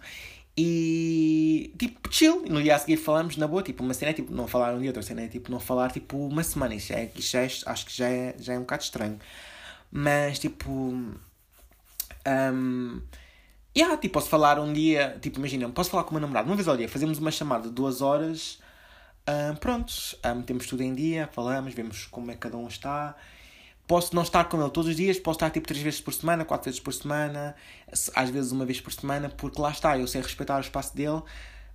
E 0.57 1.73
tipo, 1.77 2.13
chill. 2.13 2.43
No 2.49 2.61
dia 2.61 2.75
a 2.75 2.79
seguir 2.79 2.97
falamos 2.97 3.37
na 3.37 3.47
boa. 3.47 3.63
Tipo, 3.63 3.83
uma 3.83 3.93
cena 3.93 4.11
é 4.11 4.13
tipo 4.13 4.33
não 4.33 4.47
falar 4.47 4.73
um 4.73 4.79
dia, 4.79 4.89
outra 4.89 5.01
cena 5.03 5.21
é 5.21 5.27
tipo 5.27 5.51
não 5.51 5.59
falar 5.59 5.91
tipo 5.91 6.17
uma 6.17 6.43
semana. 6.43 6.75
Isto, 6.75 6.93
é, 6.93 7.11
isto 7.15 7.37
é, 7.37 7.45
acho 7.45 7.85
que 7.85 7.95
já 7.95 8.09
é, 8.09 8.35
já 8.39 8.53
é 8.53 8.57
um 8.57 8.61
bocado 8.61 8.83
estranho. 8.83 9.19
Mas 9.91 10.39
tipo. 10.39 10.71
Um, 12.27 13.01
yeah, 13.75 13.97
tipo, 13.97 14.13
posso 14.13 14.29
falar 14.29 14.59
um 14.59 14.71
dia. 14.73 15.17
Tipo, 15.21 15.39
imagina, 15.39 15.69
posso 15.69 15.89
falar 15.89 16.03
com 16.03 16.11
o 16.11 16.13
meu 16.13 16.21
namorado 16.21 16.47
uma 16.47 16.55
vez 16.55 16.67
ao 16.67 16.77
dia. 16.77 16.89
Fazemos 16.89 17.17
uma 17.19 17.31
chamada 17.31 17.69
de 17.69 17.73
duas 17.73 18.01
horas. 18.01 18.59
Um, 19.27 19.55
prontos, 19.55 20.15
um, 20.25 20.41
temos 20.41 20.65
tudo 20.65 20.81
em 20.81 20.95
dia, 20.95 21.29
falamos, 21.31 21.73
vemos 21.75 22.07
como 22.07 22.31
é 22.31 22.33
que 22.33 22.39
cada 22.39 22.57
um 22.57 22.67
está 22.67 23.15
Posso 23.91 24.15
não 24.15 24.23
estar 24.23 24.45
com 24.45 24.57
ele 24.57 24.69
todos 24.69 24.89
os 24.89 24.95
dias, 24.95 25.19
posso 25.19 25.35
estar 25.35 25.49
tipo 25.49 25.67
três 25.67 25.83
vezes 25.83 25.99
por 25.99 26.13
semana, 26.13 26.45
quatro 26.45 26.63
vezes 26.63 26.79
por 26.79 26.93
semana, 26.93 27.53
às 28.15 28.29
vezes 28.29 28.53
uma 28.53 28.65
vez 28.65 28.79
por 28.79 28.93
semana, 28.93 29.27
porque 29.27 29.61
lá 29.61 29.69
está, 29.69 29.97
eu 29.99 30.07
sei 30.07 30.21
respeitar 30.21 30.55
o 30.55 30.61
espaço 30.61 30.95
dele, 30.95 31.21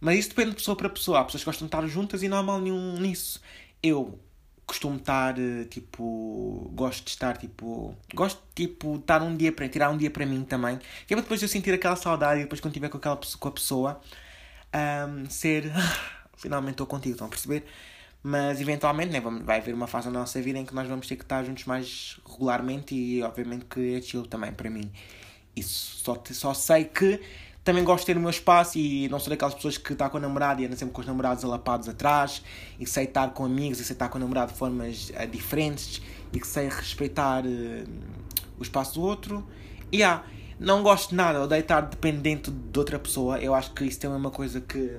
mas 0.00 0.20
isso 0.20 0.30
depende 0.30 0.52
de 0.52 0.56
pessoa 0.56 0.74
para 0.74 0.88
pessoa. 0.88 1.20
Há 1.20 1.24
pessoas 1.24 1.42
que 1.42 1.44
gostam 1.50 1.66
de 1.66 1.74
estar 1.74 1.86
juntas 1.86 2.22
e 2.22 2.28
não 2.28 2.38
há 2.38 2.42
mal 2.42 2.58
nenhum 2.58 2.98
nisso. 2.98 3.38
Eu 3.82 4.18
costumo 4.66 4.96
estar, 4.96 5.38
eh, 5.38 5.64
tipo, 5.64 6.70
gosto 6.72 7.04
de 7.04 7.10
estar, 7.10 7.36
tipo, 7.36 7.94
gosto 8.14 8.40
tipo, 8.54 8.96
estar 8.96 9.20
um 9.20 9.36
dia 9.36 9.52
para 9.52 9.68
tirar 9.68 9.90
um 9.90 9.98
dia 9.98 10.10
para 10.10 10.24
mim 10.24 10.42
também, 10.42 10.78
que 11.06 11.12
é 11.12 11.16
para 11.16 11.20
depois 11.20 11.42
eu 11.42 11.48
sentir 11.48 11.74
aquela 11.74 11.96
saudade 11.96 12.40
e 12.40 12.42
depois 12.44 12.62
quando 12.62 12.72
estiver 12.72 12.88
com, 12.88 12.96
aquela, 12.96 13.20
com 13.38 13.48
a 13.48 13.52
pessoa, 13.52 14.00
um, 14.74 15.28
ser, 15.28 15.70
finalmente 16.38 16.72
estou 16.72 16.86
contigo, 16.86 17.12
estão 17.12 17.26
a 17.26 17.30
perceber? 17.30 17.66
Mas 18.28 18.60
eventualmente 18.60 19.12
né, 19.12 19.22
vai 19.44 19.58
haver 19.58 19.72
uma 19.72 19.86
fase 19.86 20.08
na 20.08 20.18
nossa 20.18 20.42
vida 20.42 20.58
em 20.58 20.64
que 20.64 20.74
nós 20.74 20.88
vamos 20.88 21.06
ter 21.06 21.14
que 21.14 21.22
estar 21.22 21.44
juntos 21.44 21.64
mais 21.64 22.18
regularmente 22.28 22.92
e 22.92 23.22
obviamente 23.22 23.66
que 23.66 23.94
é 23.94 24.02
chill 24.02 24.26
também 24.26 24.50
para 24.50 24.68
mim. 24.68 24.90
Isso 25.54 26.02
só, 26.02 26.20
só 26.32 26.52
sei 26.52 26.86
que 26.86 27.20
também 27.62 27.84
gosto 27.84 28.00
de 28.00 28.06
ter 28.06 28.16
o 28.16 28.20
meu 28.20 28.30
espaço 28.30 28.78
e 28.78 29.08
não 29.10 29.20
sou 29.20 29.30
daquelas 29.30 29.54
pessoas 29.54 29.78
que 29.78 29.92
está 29.92 30.10
com 30.10 30.16
a 30.16 30.20
namorada 30.20 30.60
e 30.60 30.66
anda 30.66 30.74
sempre 30.74 30.92
com 30.92 31.02
os 31.02 31.06
namorados 31.06 31.44
alapados 31.44 31.88
atrás 31.88 32.42
e 32.80 32.84
sei 32.84 33.04
estar 33.04 33.30
com 33.30 33.44
amigos 33.44 33.78
e 33.78 33.84
sei 33.84 33.94
estar 33.94 34.08
com 34.08 34.18
o 34.18 34.20
namorado 34.20 34.50
de 34.50 34.58
formas 34.58 35.10
uh, 35.10 35.24
diferentes 35.30 36.02
e 36.32 36.40
que 36.40 36.48
sei 36.48 36.68
respeitar 36.68 37.46
uh, 37.46 37.88
o 38.58 38.62
espaço 38.64 38.94
do 38.94 39.02
outro. 39.02 39.46
E 39.92 39.98
yeah, 39.98 40.24
não 40.58 40.82
gosto 40.82 41.10
de 41.10 41.14
nada, 41.14 41.40
odeio 41.40 41.60
estar 41.60 41.80
dependente 41.80 42.50
de 42.50 42.76
outra 42.76 42.98
pessoa. 42.98 43.38
Eu 43.38 43.54
acho 43.54 43.72
que 43.72 43.84
isso 43.84 44.00
também 44.00 44.16
é 44.16 44.18
uma 44.18 44.32
coisa 44.32 44.60
que 44.60 44.98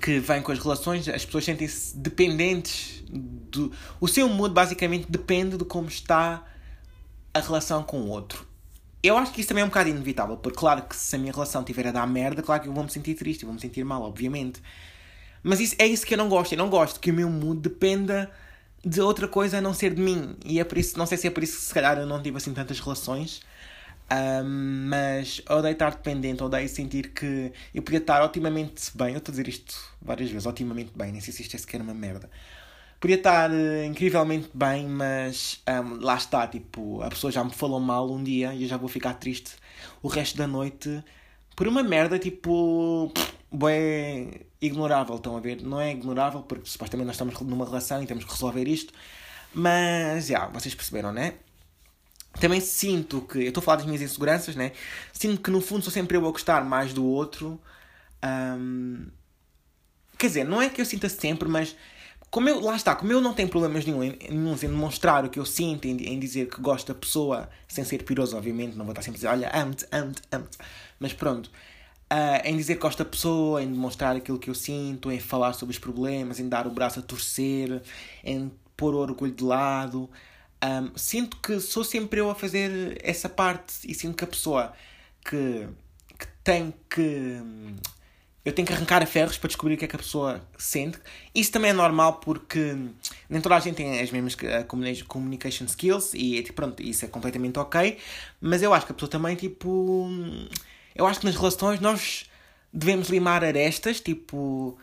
que 0.00 0.18
vem 0.18 0.42
com 0.42 0.52
as 0.52 0.58
relações, 0.58 1.08
as 1.08 1.24
pessoas 1.24 1.44
sentem-se 1.44 1.96
dependentes 1.96 3.04
do. 3.08 3.72
O 4.00 4.08
seu 4.08 4.28
mood 4.28 4.52
basicamente 4.52 5.06
depende 5.08 5.56
de 5.56 5.64
como 5.64 5.88
está 5.88 6.44
a 7.32 7.40
relação 7.40 7.82
com 7.82 8.00
o 8.00 8.08
outro. 8.08 8.46
Eu 9.02 9.16
acho 9.16 9.32
que 9.32 9.40
isso 9.40 9.48
também 9.48 9.62
é 9.62 9.64
um 9.64 9.68
bocado 9.68 9.88
inevitável, 9.88 10.36
porque 10.36 10.58
claro 10.58 10.82
que 10.82 10.94
se 10.94 11.16
a 11.16 11.18
minha 11.18 11.32
relação 11.32 11.62
estiver 11.62 11.88
a 11.88 11.92
dar 11.92 12.06
merda, 12.06 12.42
claro 12.42 12.62
que 12.62 12.68
eu 12.68 12.72
vou 12.72 12.84
me 12.84 12.90
sentir 12.90 13.14
triste, 13.14 13.42
eu 13.42 13.48
vou 13.48 13.54
me 13.54 13.60
sentir 13.60 13.84
mal, 13.84 14.02
obviamente. 14.02 14.62
Mas 15.42 15.58
isso, 15.58 15.74
é 15.78 15.86
isso 15.86 16.06
que 16.06 16.14
eu 16.14 16.18
não 16.18 16.28
gosto. 16.28 16.52
Eu 16.52 16.58
não 16.58 16.70
gosto 16.70 17.00
que 17.00 17.10
o 17.10 17.14
meu 17.14 17.28
mood 17.28 17.60
dependa 17.60 18.30
de 18.84 19.00
outra 19.00 19.26
coisa 19.26 19.58
a 19.58 19.60
não 19.60 19.74
ser 19.74 19.94
de 19.94 20.00
mim. 20.00 20.36
E 20.44 20.60
é 20.60 20.64
por 20.64 20.78
isso, 20.78 20.96
não 20.96 21.06
sei 21.06 21.18
se 21.18 21.26
é 21.26 21.30
por 21.30 21.42
isso 21.42 21.56
que 21.56 21.64
se 21.64 21.74
calhar 21.74 21.98
eu 21.98 22.06
não 22.06 22.22
tive 22.22 22.36
assim 22.36 22.52
tantas 22.54 22.78
relações. 22.78 23.40
Mas 24.88 25.42
odeio 25.48 25.72
estar 25.72 25.90
dependente, 25.90 26.42
odeio 26.42 26.68
sentir 26.68 27.08
que 27.12 27.52
eu 27.74 27.82
podia 27.82 27.98
estar 27.98 28.22
otimamente 28.22 28.90
bem. 28.94 29.12
Eu 29.12 29.18
estou 29.18 29.32
a 29.32 29.34
dizer 29.34 29.48
isto 29.48 29.74
várias 30.00 30.30
vezes, 30.30 30.46
otimamente 30.46 30.92
bem, 30.94 31.12
nem 31.12 31.20
sei 31.20 31.32
se 31.32 31.42
isto 31.42 31.54
é 31.56 31.58
sequer 31.58 31.80
uma 31.80 31.94
merda 31.94 32.28
podia 33.02 33.16
estar 33.16 33.50
uh, 33.50 33.84
incrivelmente 33.84 34.48
bem, 34.54 34.86
mas 34.86 35.60
um, 35.68 36.00
lá 36.00 36.14
está, 36.14 36.46
tipo, 36.46 37.02
a 37.02 37.08
pessoa 37.08 37.32
já 37.32 37.42
me 37.42 37.52
falou 37.52 37.80
mal 37.80 38.08
um 38.08 38.22
dia 38.22 38.54
e 38.54 38.62
eu 38.62 38.68
já 38.68 38.76
vou 38.76 38.88
ficar 38.88 39.14
triste 39.14 39.56
o 40.00 40.06
resto 40.06 40.38
da 40.38 40.46
noite 40.46 41.02
por 41.56 41.66
uma 41.66 41.82
merda, 41.82 42.16
tipo, 42.16 43.12
é 43.68 44.40
ignorável, 44.60 45.16
estão 45.16 45.36
a 45.36 45.40
ver? 45.40 45.60
Não 45.62 45.80
é 45.80 45.90
ignorável 45.90 46.42
porque 46.42 46.70
supostamente 46.70 47.06
nós 47.06 47.16
estamos 47.16 47.38
numa 47.40 47.64
relação 47.64 48.00
e 48.04 48.06
temos 48.06 48.22
que 48.24 48.30
resolver 48.30 48.68
isto, 48.68 48.94
mas, 49.52 50.28
já, 50.28 50.38
yeah, 50.38 50.52
vocês 50.52 50.72
perceberam, 50.72 51.12
né? 51.12 51.34
Também 52.40 52.60
sinto 52.60 53.20
que, 53.22 53.38
eu 53.38 53.48
estou 53.48 53.60
a 53.60 53.64
falar 53.64 53.76
das 53.76 53.86
minhas 53.86 54.02
inseguranças, 54.02 54.56
né? 54.56 54.72
Sinto 55.12 55.40
que 55.40 55.50
no 55.50 55.60
fundo 55.60 55.82
sou 55.82 55.92
sempre 55.92 56.16
eu 56.16 56.26
a 56.26 56.30
gostar 56.30 56.64
mais 56.64 56.92
do 56.92 57.04
outro. 57.04 57.60
Um, 58.24 59.06
quer 60.18 60.28
dizer, 60.28 60.44
não 60.44 60.60
é 60.60 60.68
que 60.68 60.80
eu 60.80 60.84
sinta 60.84 61.08
sempre, 61.08 61.48
mas 61.48 61.76
como 62.32 62.48
eu, 62.48 62.60
lá 62.60 62.74
está, 62.74 62.94
como 62.94 63.12
eu 63.12 63.20
não 63.20 63.34
tenho 63.34 63.48
problemas 63.50 63.84
nenhum 63.84 64.02
em, 64.02 64.16
em 64.22 64.54
demonstrar 64.54 65.22
o 65.22 65.28
que 65.28 65.38
eu 65.38 65.44
sinto, 65.44 65.86
em, 65.86 65.96
em, 66.14 66.18
dizer 66.18 66.48
que 66.48 66.60
gosto 66.62 66.88
da 66.88 66.98
pessoa, 66.98 67.50
sem 67.68 67.84
ser 67.84 68.02
piroso, 68.04 68.34
obviamente, 68.36 68.74
não 68.74 68.86
vou 68.86 68.92
estar 68.92 69.02
sempre 69.02 69.16
a 69.16 69.18
dizer, 69.18 69.28
olha, 69.28 69.50
amo-te, 69.52 69.86
amo-te, 69.92 70.22
amo-te. 70.32 70.56
Mas 70.98 71.12
pronto, 71.12 71.50
uh, 72.10 72.40
em 72.42 72.56
dizer 72.56 72.76
que 72.76 72.80
gosto 72.80 72.98
da 72.98 73.04
pessoa, 73.04 73.62
em 73.62 73.70
demonstrar 73.70 74.16
aquilo 74.16 74.38
que 74.38 74.48
eu 74.48 74.54
sinto, 74.54 75.12
em 75.12 75.20
falar 75.20 75.52
sobre 75.52 75.74
os 75.74 75.78
problemas, 75.78 76.40
em 76.40 76.48
dar 76.48 76.66
o 76.66 76.70
braço 76.70 77.00
a 77.00 77.02
torcer, 77.02 77.82
em 78.24 78.50
pôr 78.78 78.94
o 78.94 78.98
orgulho 78.98 79.32
de 79.32 79.44
lado. 79.44 80.08
Um, 80.64 80.96
sinto 80.96 81.38
que 81.38 81.58
sou 81.58 81.82
sempre 81.82 82.20
eu 82.20 82.30
a 82.30 82.34
fazer 82.34 82.96
essa 83.02 83.28
parte 83.28 83.74
e 83.84 83.94
sinto 83.94 84.16
que 84.16 84.22
a 84.22 84.28
pessoa 84.28 84.72
que, 85.24 85.66
que 86.16 86.26
tem 86.44 86.72
que 86.88 87.42
eu 88.44 88.52
tenho 88.52 88.66
que 88.66 88.72
arrancar 88.72 89.02
a 89.02 89.06
ferros 89.06 89.38
para 89.38 89.48
descobrir 89.48 89.74
o 89.74 89.78
que 89.78 89.84
é 89.84 89.88
que 89.88 89.94
a 89.94 89.98
pessoa 89.98 90.42
sente. 90.58 90.98
Isso 91.32 91.52
também 91.52 91.70
é 91.70 91.74
normal 91.74 92.14
porque 92.14 92.76
nem 93.30 93.40
toda 93.40 93.56
a 93.56 93.60
gente 93.60 93.76
tem 93.76 94.00
as 94.00 94.10
mesmas 94.10 94.36
eh, 94.42 94.64
communication 95.06 95.64
skills 95.66 96.12
e 96.14 96.42
tipo, 96.42 96.54
pronto, 96.54 96.82
isso 96.82 97.04
é 97.04 97.08
completamente 97.08 97.58
ok. 97.58 97.98
Mas 98.40 98.62
eu 98.62 98.74
acho 98.74 98.86
que 98.86 98.92
a 98.92 98.94
pessoa 98.94 99.10
também, 99.10 99.36
tipo. 99.36 100.08
Eu 100.94 101.06
acho 101.06 101.20
que 101.20 101.26
nas 101.26 101.36
relações 101.36 101.80
nós 101.80 102.26
devemos 102.72 103.08
limar 103.08 103.44
arestas, 103.44 104.00
tipo, 104.00 104.76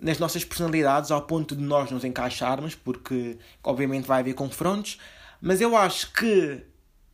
nas 0.00 0.18
nossas 0.18 0.44
personalidades 0.44 1.10
ao 1.10 1.22
ponto 1.22 1.54
de 1.54 1.62
nós 1.62 1.90
nos 1.90 2.04
encaixarmos, 2.04 2.74
porque 2.74 3.38
obviamente 3.62 4.06
vai 4.06 4.20
haver 4.20 4.34
confrontos. 4.34 4.98
Mas 5.40 5.60
eu 5.60 5.76
acho 5.76 6.12
que 6.12 6.64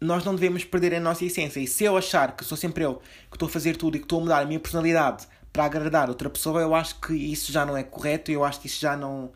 nós 0.01 0.25
não 0.25 0.35
devemos 0.35 0.65
perder 0.65 0.95
a 0.95 1.01
nossa 1.01 1.25
essência. 1.25 1.61
E 1.61 1.67
se 1.67 1.85
eu 1.85 1.97
achar 1.97 2.37
que 2.37 2.45
sou 2.45 2.57
sempre 2.57 2.85
eu 2.85 2.97
que 3.31 3.37
estou 3.37 3.49
a 3.49 3.51
fazer 3.51 3.77
tudo 3.77 3.97
e 3.97 4.01
que 4.01 4.05
estou 4.05 4.21
a 4.21 4.23
mudar 4.23 4.43
a 4.43 4.47
minha 4.47 4.61
personalidade 4.61 5.27
para 5.53 5.65
agradar 5.65 6.09
outra 6.09 6.29
pessoa, 6.29 6.61
eu 6.61 6.75
acho 6.75 7.01
que 7.01 7.15
isso 7.15 7.51
já 7.51 7.65
não 7.65 7.77
é 7.77 7.83
correto 7.83 8.31
eu 8.31 8.45
acho 8.45 8.61
que 8.61 8.67
isso 8.67 8.79
já 8.81 8.95
não 8.95 9.33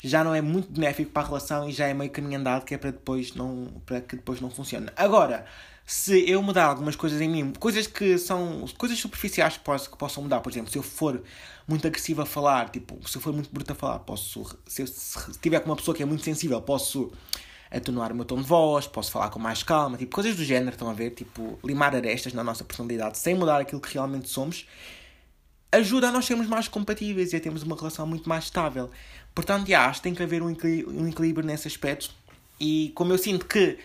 já 0.00 0.22
não 0.22 0.34
é 0.34 0.40
muito 0.40 0.70
benéfico 0.70 1.10
para 1.10 1.22
a 1.22 1.26
relação 1.26 1.68
e 1.68 1.72
já 1.72 1.88
é 1.88 1.94
meio 1.94 2.10
caminho 2.10 2.38
andado 2.38 2.64
que 2.64 2.74
é 2.74 2.78
para 2.78 2.90
depois 2.90 3.34
não 3.34 3.82
para 3.86 4.00
que 4.00 4.16
depois 4.16 4.40
não 4.40 4.50
funcione. 4.50 4.88
Agora, 4.96 5.46
se 5.90 6.30
eu 6.30 6.42
mudar 6.42 6.66
algumas 6.66 6.94
coisas 6.96 7.18
em 7.18 7.26
mim, 7.26 7.50
coisas 7.58 7.86
que 7.86 8.18
são 8.18 8.66
coisas 8.76 8.98
superficiais 8.98 9.56
que, 9.56 9.64
posso, 9.64 9.90
que 9.90 9.96
possam 9.96 10.22
mudar, 10.22 10.40
por 10.40 10.52
exemplo, 10.52 10.70
se 10.70 10.76
eu 10.76 10.82
for 10.82 11.22
muito 11.66 11.86
agressivo 11.86 12.20
a 12.20 12.26
falar, 12.26 12.68
tipo, 12.68 13.00
se 13.08 13.16
eu 13.16 13.22
for 13.22 13.32
muito 13.32 13.48
bruto 13.50 13.72
a 13.72 13.74
falar, 13.74 14.00
posso 14.00 14.44
se 14.66 14.82
eu 14.82 14.86
se 14.86 15.38
tiver 15.40 15.60
com 15.60 15.70
uma 15.70 15.76
pessoa 15.76 15.96
que 15.96 16.02
é 16.02 16.06
muito 16.06 16.22
sensível, 16.22 16.60
posso 16.60 17.10
atenuar 17.70 18.12
o 18.12 18.14
meu 18.14 18.26
tom 18.26 18.36
de 18.36 18.46
voz, 18.46 18.86
posso 18.86 19.10
falar 19.10 19.30
com 19.30 19.38
mais 19.38 19.62
calma, 19.62 19.96
tipo, 19.96 20.14
coisas 20.14 20.36
do 20.36 20.44
género, 20.44 20.72
estão 20.72 20.90
a 20.90 20.92
ver, 20.92 21.12
tipo, 21.12 21.58
limar 21.64 21.96
arestas 21.96 22.34
na 22.34 22.44
nossa 22.44 22.64
personalidade 22.64 23.16
sem 23.16 23.34
mudar 23.34 23.58
aquilo 23.58 23.80
que 23.80 23.94
realmente 23.94 24.28
somos 24.28 24.66
ajuda 25.72 26.08
a 26.08 26.12
nós 26.12 26.26
sermos 26.26 26.46
mais 26.46 26.68
compatíveis 26.68 27.32
e 27.32 27.36
a 27.36 27.40
termos 27.40 27.62
uma 27.62 27.76
relação 27.76 28.06
muito 28.06 28.28
mais 28.28 28.44
estável. 28.44 28.90
Portanto, 29.34 29.66
já, 29.68 29.86
acho 29.86 30.00
que 30.00 30.04
tem 30.04 30.14
que 30.14 30.22
haver 30.22 30.42
um 30.42 30.50
equilíbrio, 30.50 31.00
um 31.00 31.08
equilíbrio 31.08 31.46
nesse 31.46 31.66
aspecto. 31.66 32.10
E 32.60 32.92
como 32.94 33.12
eu 33.12 33.18
sinto 33.18 33.46
que 33.46 33.78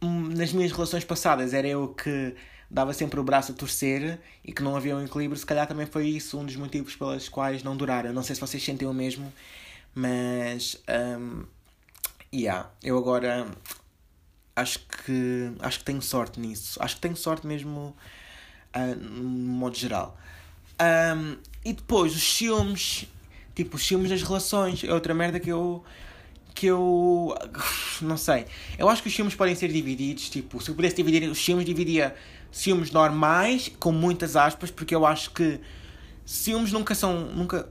nas 0.00 0.52
minhas 0.52 0.72
relações 0.72 1.04
passadas 1.04 1.54
era 1.54 1.66
eu 1.66 1.88
que 1.88 2.34
dava 2.70 2.92
sempre 2.92 3.18
o 3.20 3.22
braço 3.22 3.52
a 3.52 3.54
torcer 3.54 4.18
e 4.44 4.52
que 4.52 4.62
não 4.62 4.76
havia 4.76 4.96
um 4.96 5.04
equilíbrio, 5.04 5.38
se 5.38 5.46
calhar 5.46 5.66
também 5.66 5.86
foi 5.86 6.08
isso 6.08 6.38
um 6.38 6.44
dos 6.44 6.56
motivos 6.56 6.96
pelos 6.96 7.28
quais 7.28 7.62
não 7.62 7.76
duraram. 7.76 8.12
Não 8.12 8.22
sei 8.22 8.34
se 8.34 8.40
vocês 8.40 8.62
sentem 8.62 8.86
o 8.86 8.94
mesmo, 8.94 9.32
mas. 9.94 10.80
Um, 11.18 11.44
yeah, 12.34 12.70
eu 12.82 12.98
agora 12.98 13.46
acho 14.54 14.80
que 14.80 15.52
acho 15.60 15.78
que 15.78 15.84
tenho 15.84 16.02
sorte 16.02 16.40
nisso. 16.40 16.78
Acho 16.82 16.96
que 16.96 17.00
tenho 17.00 17.16
sorte 17.16 17.46
mesmo 17.46 17.96
uh, 18.74 18.94
no 18.96 19.52
modo 19.52 19.76
geral. 19.76 20.18
Um, 20.80 21.36
e 21.64 21.72
depois 21.72 22.14
os 22.14 22.22
ciúmes, 22.22 23.06
tipo, 23.54 23.76
os 23.76 23.86
ciúmes 23.86 24.10
das 24.10 24.22
relações, 24.22 24.84
é 24.84 24.92
outra 24.92 25.14
merda 25.14 25.40
que 25.40 25.50
eu. 25.50 25.84
Que 26.56 26.66
eu. 26.66 27.34
não 28.00 28.16
sei. 28.16 28.46
Eu 28.78 28.88
acho 28.88 29.02
que 29.02 29.08
os 29.08 29.14
ciúmes 29.14 29.34
podem 29.34 29.54
ser 29.54 29.68
divididos, 29.68 30.28
tipo, 30.28 30.60
se 30.60 30.70
eu 30.70 30.74
pudesse 30.74 30.96
dividir 30.96 31.28
os 31.30 31.38
ciúmes, 31.38 31.64
dividia 31.64 32.16
ciúmes 32.50 32.90
normais, 32.90 33.70
com 33.78 33.92
muitas 33.92 34.34
aspas, 34.34 34.70
porque 34.70 34.94
eu 34.94 35.06
acho 35.06 35.30
que 35.30 35.60
ciúmes 36.24 36.72
nunca 36.72 36.94
são. 36.94 37.26
nunca 37.26 37.68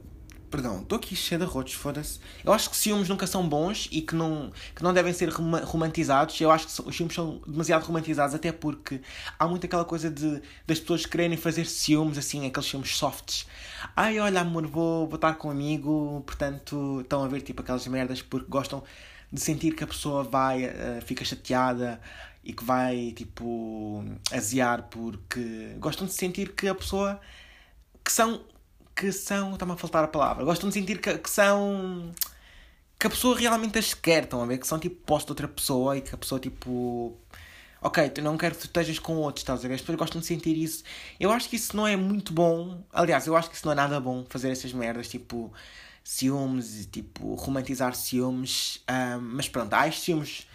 Perdão, 0.55 0.83
estou 0.83 0.95
aqui 0.95 1.17
cheio 1.17 1.41
de 1.41 1.45
rotos, 1.45 1.73
foda-se. 1.73 2.17
Eu 2.41 2.53
acho 2.53 2.69
que 2.69 2.77
ciúmes 2.77 3.09
nunca 3.09 3.27
são 3.27 3.45
bons 3.45 3.89
e 3.91 4.01
que 4.01 4.15
não, 4.15 4.53
que 4.73 4.81
não 4.81 4.93
devem 4.93 5.11
ser 5.11 5.27
romantizados. 5.27 6.39
Eu 6.39 6.49
acho 6.49 6.65
que 6.67 6.81
os 6.81 6.95
ciúmes 6.95 7.13
são 7.13 7.41
demasiado 7.45 7.83
romantizados, 7.83 8.33
até 8.33 8.53
porque 8.53 9.01
há 9.37 9.45
muito 9.49 9.65
aquela 9.65 9.83
coisa 9.83 10.09
de 10.09 10.41
das 10.65 10.79
pessoas 10.79 11.05
quererem 11.05 11.35
fazer 11.35 11.65
ciúmes, 11.65 12.17
assim, 12.17 12.47
aqueles 12.47 12.69
ciúmes 12.69 12.95
softs. 12.95 13.45
Ai, 13.97 14.17
olha, 14.17 14.39
amor, 14.39 14.65
vou, 14.65 15.05
vou 15.07 15.15
estar 15.15 15.33
com 15.33 15.51
amigo, 15.51 16.23
portanto, 16.25 17.01
estão 17.01 17.21
a 17.21 17.27
ver 17.27 17.41
tipo 17.41 17.61
aquelas 17.61 17.85
merdas 17.87 18.21
porque 18.21 18.47
gostam 18.47 18.81
de 19.29 19.41
sentir 19.41 19.75
que 19.75 19.83
a 19.83 19.87
pessoa 19.87 20.23
vai, 20.23 20.67
uh, 20.67 21.01
fica 21.05 21.25
chateada 21.25 21.99
e 22.45 22.53
que 22.53 22.63
vai, 22.63 23.11
tipo, 23.13 24.05
aziar 24.31 24.83
porque 24.83 25.75
gostam 25.79 26.07
de 26.07 26.13
sentir 26.13 26.53
que 26.53 26.69
a 26.69 26.75
pessoa 26.75 27.19
que 28.01 28.11
são 28.11 28.39
que 28.95 29.12
são. 29.12 29.53
Está-me 29.53 29.73
a 29.73 29.77
faltar 29.77 30.03
a 30.03 30.08
palavra. 30.08 30.45
Gostam 30.45 30.69
de 30.69 30.75
sentir 30.75 30.99
que, 30.99 31.17
que 31.17 31.29
são. 31.29 32.12
que 32.99 33.08
a 33.08 33.10
pessoa 33.10 33.38
realmente 33.38 33.77
as 33.77 33.93
quer, 33.93 34.23
estão 34.23 34.41
a 34.41 34.45
ver? 34.45 34.58
Que 34.58 34.67
são 34.67 34.79
tipo 34.79 34.95
posto 35.05 35.27
de 35.27 35.31
outra 35.34 35.47
pessoa 35.47 35.97
e 35.97 36.01
que 36.01 36.15
a 36.15 36.17
pessoa 36.17 36.39
tipo. 36.39 37.17
Ok, 37.81 38.10
tu 38.10 38.21
não 38.21 38.38
quero 38.38 38.55
que 38.55 38.62
tu 38.62 38.65
estejas 38.65 38.97
com 38.97 39.17
outros, 39.17 39.43
estás 39.43 39.63
a 39.63 39.67
ver? 39.67 39.75
As 39.75 39.81
pessoas 39.81 39.97
gostam 39.99 40.21
de 40.21 40.25
sentir 40.27 40.58
isso. 40.58 40.84
Eu 41.19 41.31
acho 41.31 41.47
que 41.49 41.55
isso 41.55 41.75
não 41.77 41.86
é 41.86 41.95
muito 41.95 42.34
bom. 42.34 42.84
Aliás, 42.91 43.27
eu 43.27 43.36
acho 43.36 43.49
que 43.49 43.55
isso 43.55 43.65
não 43.65 43.73
é 43.73 43.75
nada 43.75 43.99
bom 43.99 44.25
fazer 44.27 44.49
essas 44.49 44.73
merdas, 44.73 45.08
tipo 45.08 45.53
ciúmes 46.03 46.81
e 46.81 46.86
tipo 46.86 47.36
romantizar 47.36 47.95
ciúmes. 47.95 48.84
Um, 48.89 49.19
mas 49.21 49.49
pronto, 49.49 49.73
há 49.73 49.88
estes 49.88 50.03
ciúmes 50.05 50.47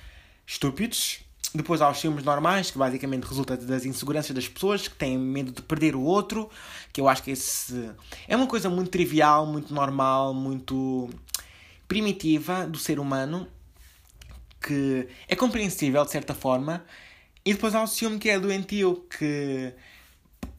estúpidos 0.46 1.20
depois 1.54 1.80
há 1.80 1.90
os 1.90 2.00
filmes 2.00 2.24
normais, 2.24 2.70
que 2.70 2.78
basicamente 2.78 3.24
resulta 3.24 3.56
das 3.56 3.84
inseguranças 3.84 4.34
das 4.34 4.46
pessoas 4.46 4.86
que 4.86 4.94
têm 4.94 5.18
medo 5.18 5.50
de 5.50 5.62
perder 5.62 5.96
o 5.96 6.02
outro, 6.02 6.48
que 6.92 7.00
eu 7.00 7.08
acho 7.08 7.22
que 7.22 7.32
esse 7.32 7.90
é 8.28 8.36
uma 8.36 8.46
coisa 8.46 8.70
muito 8.70 8.90
trivial, 8.90 9.46
muito 9.46 9.74
normal, 9.74 10.32
muito 10.32 11.10
primitiva 11.88 12.66
do 12.66 12.78
ser 12.78 13.00
humano, 13.00 13.48
que 14.60 15.08
é 15.26 15.34
compreensível 15.34 16.04
de 16.04 16.10
certa 16.10 16.34
forma. 16.34 16.84
E 17.44 17.52
depois 17.52 17.74
há 17.74 17.82
o 17.82 17.86
ciúme 17.86 18.18
que 18.18 18.30
é 18.30 18.38
doentio, 18.38 19.04
que 19.18 19.74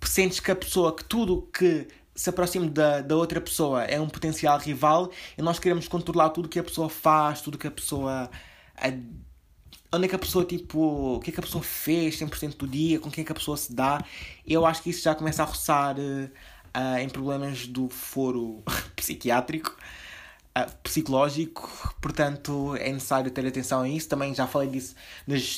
sentes 0.04 0.40
que 0.40 0.52
a 0.52 0.56
pessoa, 0.56 0.94
que 0.96 1.06
tudo 1.06 1.48
que 1.54 1.88
se 2.14 2.30
aproxima 2.30 2.68
da, 2.68 3.02
da 3.02 3.16
outra 3.16 3.40
pessoa 3.40 3.84
é 3.84 4.00
um 4.00 4.10
potencial 4.10 4.58
rival 4.60 5.10
e 5.38 5.42
nós 5.42 5.58
queremos 5.58 5.88
controlar 5.88 6.32
tudo 6.32 6.50
que 6.50 6.60
a 6.60 6.64
pessoa 6.64 6.90
faz, 6.90 7.42
tudo 7.42 7.58
que 7.58 7.68
a 7.68 7.72
pessoa 7.72 8.30
onde 9.94 10.06
é 10.06 10.08
que 10.08 10.16
a 10.16 10.20
pessoa, 10.20 10.46
tipo, 10.46 11.16
o 11.16 11.20
que 11.20 11.32
é 11.32 11.34
que 11.34 11.40
a 11.40 11.44
pessoa 11.44 11.64
fez 11.64 12.18
100% 12.18 12.58
do 12.58 12.68
dia, 12.68 13.00
com 13.00 13.12
quem 13.12 13.24
é 13.24 13.26
que 13.26 13.32
a 13.32 13.36
pessoa 13.36 13.58
se 13.58 13.74
dá. 13.74 14.04
Eu 14.48 14.66
acho 14.66 14.82
que 14.82 14.90
isso 14.90 15.04
já 15.04 15.14
começa 15.14 15.44
a 15.44 15.46
roçar 15.46 15.98
uh, 15.98 16.98
em 17.00 17.10
problemas 17.10 17.68
do 17.68 17.90
foro 17.90 18.64
psiquiátrico, 18.96 19.76
uh, 20.58 20.72
psicológico, 20.82 21.96
portanto 22.02 22.76
é 22.78 22.92
necessário 22.92 23.30
ter 23.32 23.46
atenção 23.46 23.82
a 23.82 23.90
isso. 23.90 24.08
Também 24.08 24.34
já 24.34 24.48
falei 24.48 24.70
disso 24.70 24.96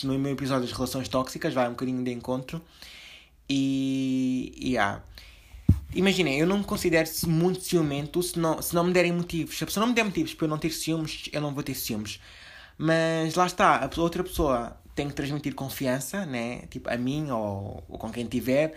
no 0.03 0.17
meu 0.17 0.33
episódio 0.33 0.67
das 0.67 0.75
relações 0.75 1.07
tóxicas, 1.07 1.53
vai 1.53 1.67
um 1.67 1.71
bocadinho 1.71 2.03
de 2.03 2.11
encontro. 2.11 2.61
E. 3.49 4.53
Yeah. 4.59 5.03
Imaginem, 5.95 6.39
eu 6.39 6.47
não 6.47 6.57
me 6.57 6.63
considero 6.63 7.07
muito 7.27 7.61
ciumento 7.61 8.23
se 8.23 8.39
não, 8.39 8.59
se 8.59 8.73
não 8.73 8.83
me 8.83 8.91
derem 8.91 9.11
motivos. 9.11 9.55
Se 9.57 9.63
a 9.63 9.67
pessoa 9.67 9.81
não 9.81 9.89
me 9.89 9.93
der 9.95 10.03
motivos 10.03 10.33
para 10.33 10.45
eu 10.45 10.49
não 10.49 10.57
ter 10.57 10.71
ciúmes, 10.71 11.29
eu 11.31 11.39
não 11.39 11.53
vou 11.53 11.61
ter 11.61 11.75
ciúmes. 11.75 12.19
Mas 12.77 13.35
lá 13.35 13.45
está, 13.45 13.77
a 13.77 14.01
outra 14.01 14.23
pessoa 14.23 14.77
tem 14.95 15.07
que 15.07 15.13
transmitir 15.13 15.53
confiança, 15.55 16.25
né? 16.25 16.63
Tipo, 16.69 16.89
a 16.89 16.97
mim 16.97 17.29
ou, 17.31 17.83
ou 17.87 17.97
com 17.97 18.11
quem 18.11 18.25
tiver. 18.25 18.73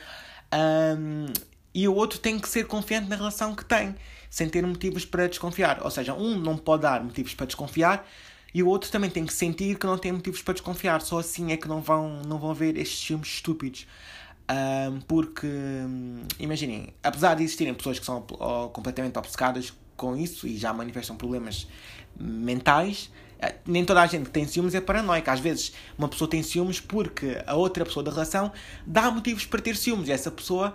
Um, 0.52 1.26
e 1.74 1.86
o 1.86 1.94
outro 1.94 2.18
tem 2.18 2.38
que 2.38 2.48
ser 2.48 2.66
confiante 2.66 3.08
na 3.08 3.16
relação 3.16 3.54
que 3.54 3.64
tem, 3.64 3.94
sem 4.30 4.48
ter 4.48 4.66
motivos 4.66 5.04
para 5.04 5.26
desconfiar. 5.26 5.82
Ou 5.82 5.90
seja, 5.90 6.14
um 6.14 6.38
não 6.38 6.56
pode 6.56 6.82
dar 6.82 7.02
motivos 7.04 7.34
para 7.34 7.46
desconfiar 7.46 8.06
e 8.54 8.62
o 8.62 8.68
outro 8.68 8.90
também 8.90 9.10
tem 9.10 9.26
que 9.26 9.34
sentir 9.34 9.78
que 9.78 9.86
não 9.86 9.98
tem 9.98 10.10
motivos 10.12 10.40
para 10.40 10.54
desconfiar. 10.54 11.02
Só 11.02 11.18
assim 11.18 11.52
é 11.52 11.58
que 11.58 11.68
não 11.68 11.82
vão, 11.82 12.22
não 12.22 12.38
vão 12.38 12.50
haver 12.50 12.78
estes 12.78 13.04
filmes 13.04 13.28
estúpidos. 13.28 13.86
Um, 14.48 15.00
porque, 15.00 15.46
imaginem, 16.38 16.94
apesar 17.02 17.34
de 17.34 17.42
existirem 17.42 17.74
pessoas 17.74 17.98
que 17.98 18.06
são 18.06 18.22
completamente 18.72 19.18
obcecadas 19.18 19.74
com 19.96 20.16
isso 20.16 20.46
e 20.46 20.56
já 20.56 20.72
manifestam 20.72 21.16
problemas 21.16 21.66
mentais, 22.18 23.10
eh, 23.38 23.54
nem 23.66 23.84
toda 23.84 24.02
a 24.02 24.06
gente 24.06 24.26
que 24.26 24.30
tem 24.30 24.46
ciúmes 24.46 24.74
é 24.74 24.80
paranoica. 24.80 25.32
Às 25.32 25.40
vezes 25.40 25.72
uma 25.98 26.08
pessoa 26.08 26.28
tem 26.28 26.42
ciúmes 26.42 26.80
porque 26.80 27.42
a 27.46 27.54
outra 27.54 27.84
pessoa 27.84 28.02
da 28.02 28.10
relação 28.10 28.52
dá 28.86 29.10
motivos 29.10 29.46
para 29.46 29.60
ter 29.60 29.76
ciúmes 29.76 30.08
e 30.08 30.12
essa 30.12 30.30
pessoa 30.30 30.74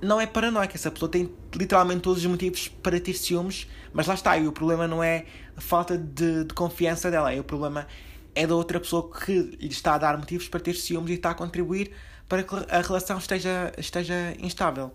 não 0.00 0.20
é 0.20 0.26
paranoica. 0.26 0.74
Essa 0.74 0.90
pessoa 0.90 1.10
tem 1.10 1.30
literalmente 1.54 2.00
todos 2.00 2.18
os 2.18 2.26
motivos 2.26 2.68
para 2.68 3.00
ter 3.00 3.14
ciúmes, 3.14 3.66
mas 3.92 4.06
lá 4.06 4.14
está. 4.14 4.36
E 4.36 4.46
o 4.46 4.52
problema 4.52 4.86
não 4.86 5.02
é 5.02 5.24
a 5.56 5.60
falta 5.60 5.96
de, 5.96 6.44
de 6.44 6.54
confiança 6.54 7.10
dela, 7.10 7.32
é 7.32 7.40
o 7.40 7.44
problema 7.44 7.86
é 8.34 8.46
da 8.46 8.54
outra 8.54 8.78
pessoa 8.78 9.10
que 9.10 9.32
lhe 9.32 9.68
está 9.68 9.94
a 9.94 9.98
dar 9.98 10.18
motivos 10.18 10.46
para 10.46 10.60
ter 10.60 10.74
ciúmes 10.74 11.10
e 11.10 11.14
está 11.14 11.30
a 11.30 11.34
contribuir 11.34 11.90
para 12.28 12.42
que 12.42 12.54
a 12.54 12.82
relação 12.82 13.16
esteja, 13.16 13.72
esteja 13.78 14.36
instável. 14.38 14.92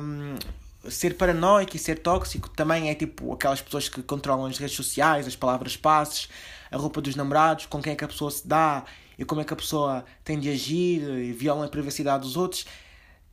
Um, 0.00 0.36
ser 0.90 1.16
paranoico 1.16 1.76
e 1.76 1.78
ser 1.78 1.98
tóxico 1.98 2.48
também 2.50 2.90
é 2.90 2.94
tipo 2.94 3.32
aquelas 3.32 3.60
pessoas 3.60 3.88
que 3.88 4.02
controlam 4.02 4.46
as 4.46 4.58
redes 4.58 4.76
sociais, 4.76 5.26
as 5.26 5.36
palavras 5.36 5.76
passes, 5.76 6.28
a 6.70 6.76
roupa 6.76 7.00
dos 7.00 7.14
namorados, 7.16 7.66
com 7.66 7.82
quem 7.82 7.92
é 7.92 7.96
que 7.96 8.04
a 8.04 8.08
pessoa 8.08 8.30
se 8.30 8.46
dá 8.46 8.84
e 9.18 9.24
como 9.24 9.40
é 9.40 9.44
que 9.44 9.52
a 9.52 9.56
pessoa 9.56 10.04
tem 10.24 10.38
de 10.38 10.50
agir 10.50 11.02
e 11.02 11.32
violam 11.32 11.64
a 11.64 11.68
privacidade 11.68 12.24
dos 12.24 12.36
outros. 12.36 12.66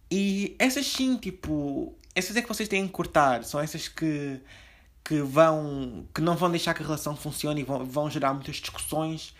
E 0.09 0.55
essas 0.59 0.85
sim, 0.85 1.17
tipo, 1.17 1.95
essas 2.13 2.35
é 2.35 2.41
que 2.41 2.47
vocês 2.47 2.67
têm 2.67 2.85
que 2.85 2.93
cortar, 2.93 3.43
são 3.43 3.59
essas 3.59 3.87
que, 3.87 4.39
que 5.03 5.21
vão 5.21 6.05
que 6.13 6.21
não 6.21 6.35
vão 6.35 6.49
deixar 6.51 6.73
que 6.73 6.83
a 6.83 6.85
relação 6.85 7.15
funcione 7.15 7.61
e 7.61 7.63
vão, 7.63 7.85
vão 7.85 8.09
gerar 8.09 8.33
muitas 8.33 8.57
discussões 8.57 9.33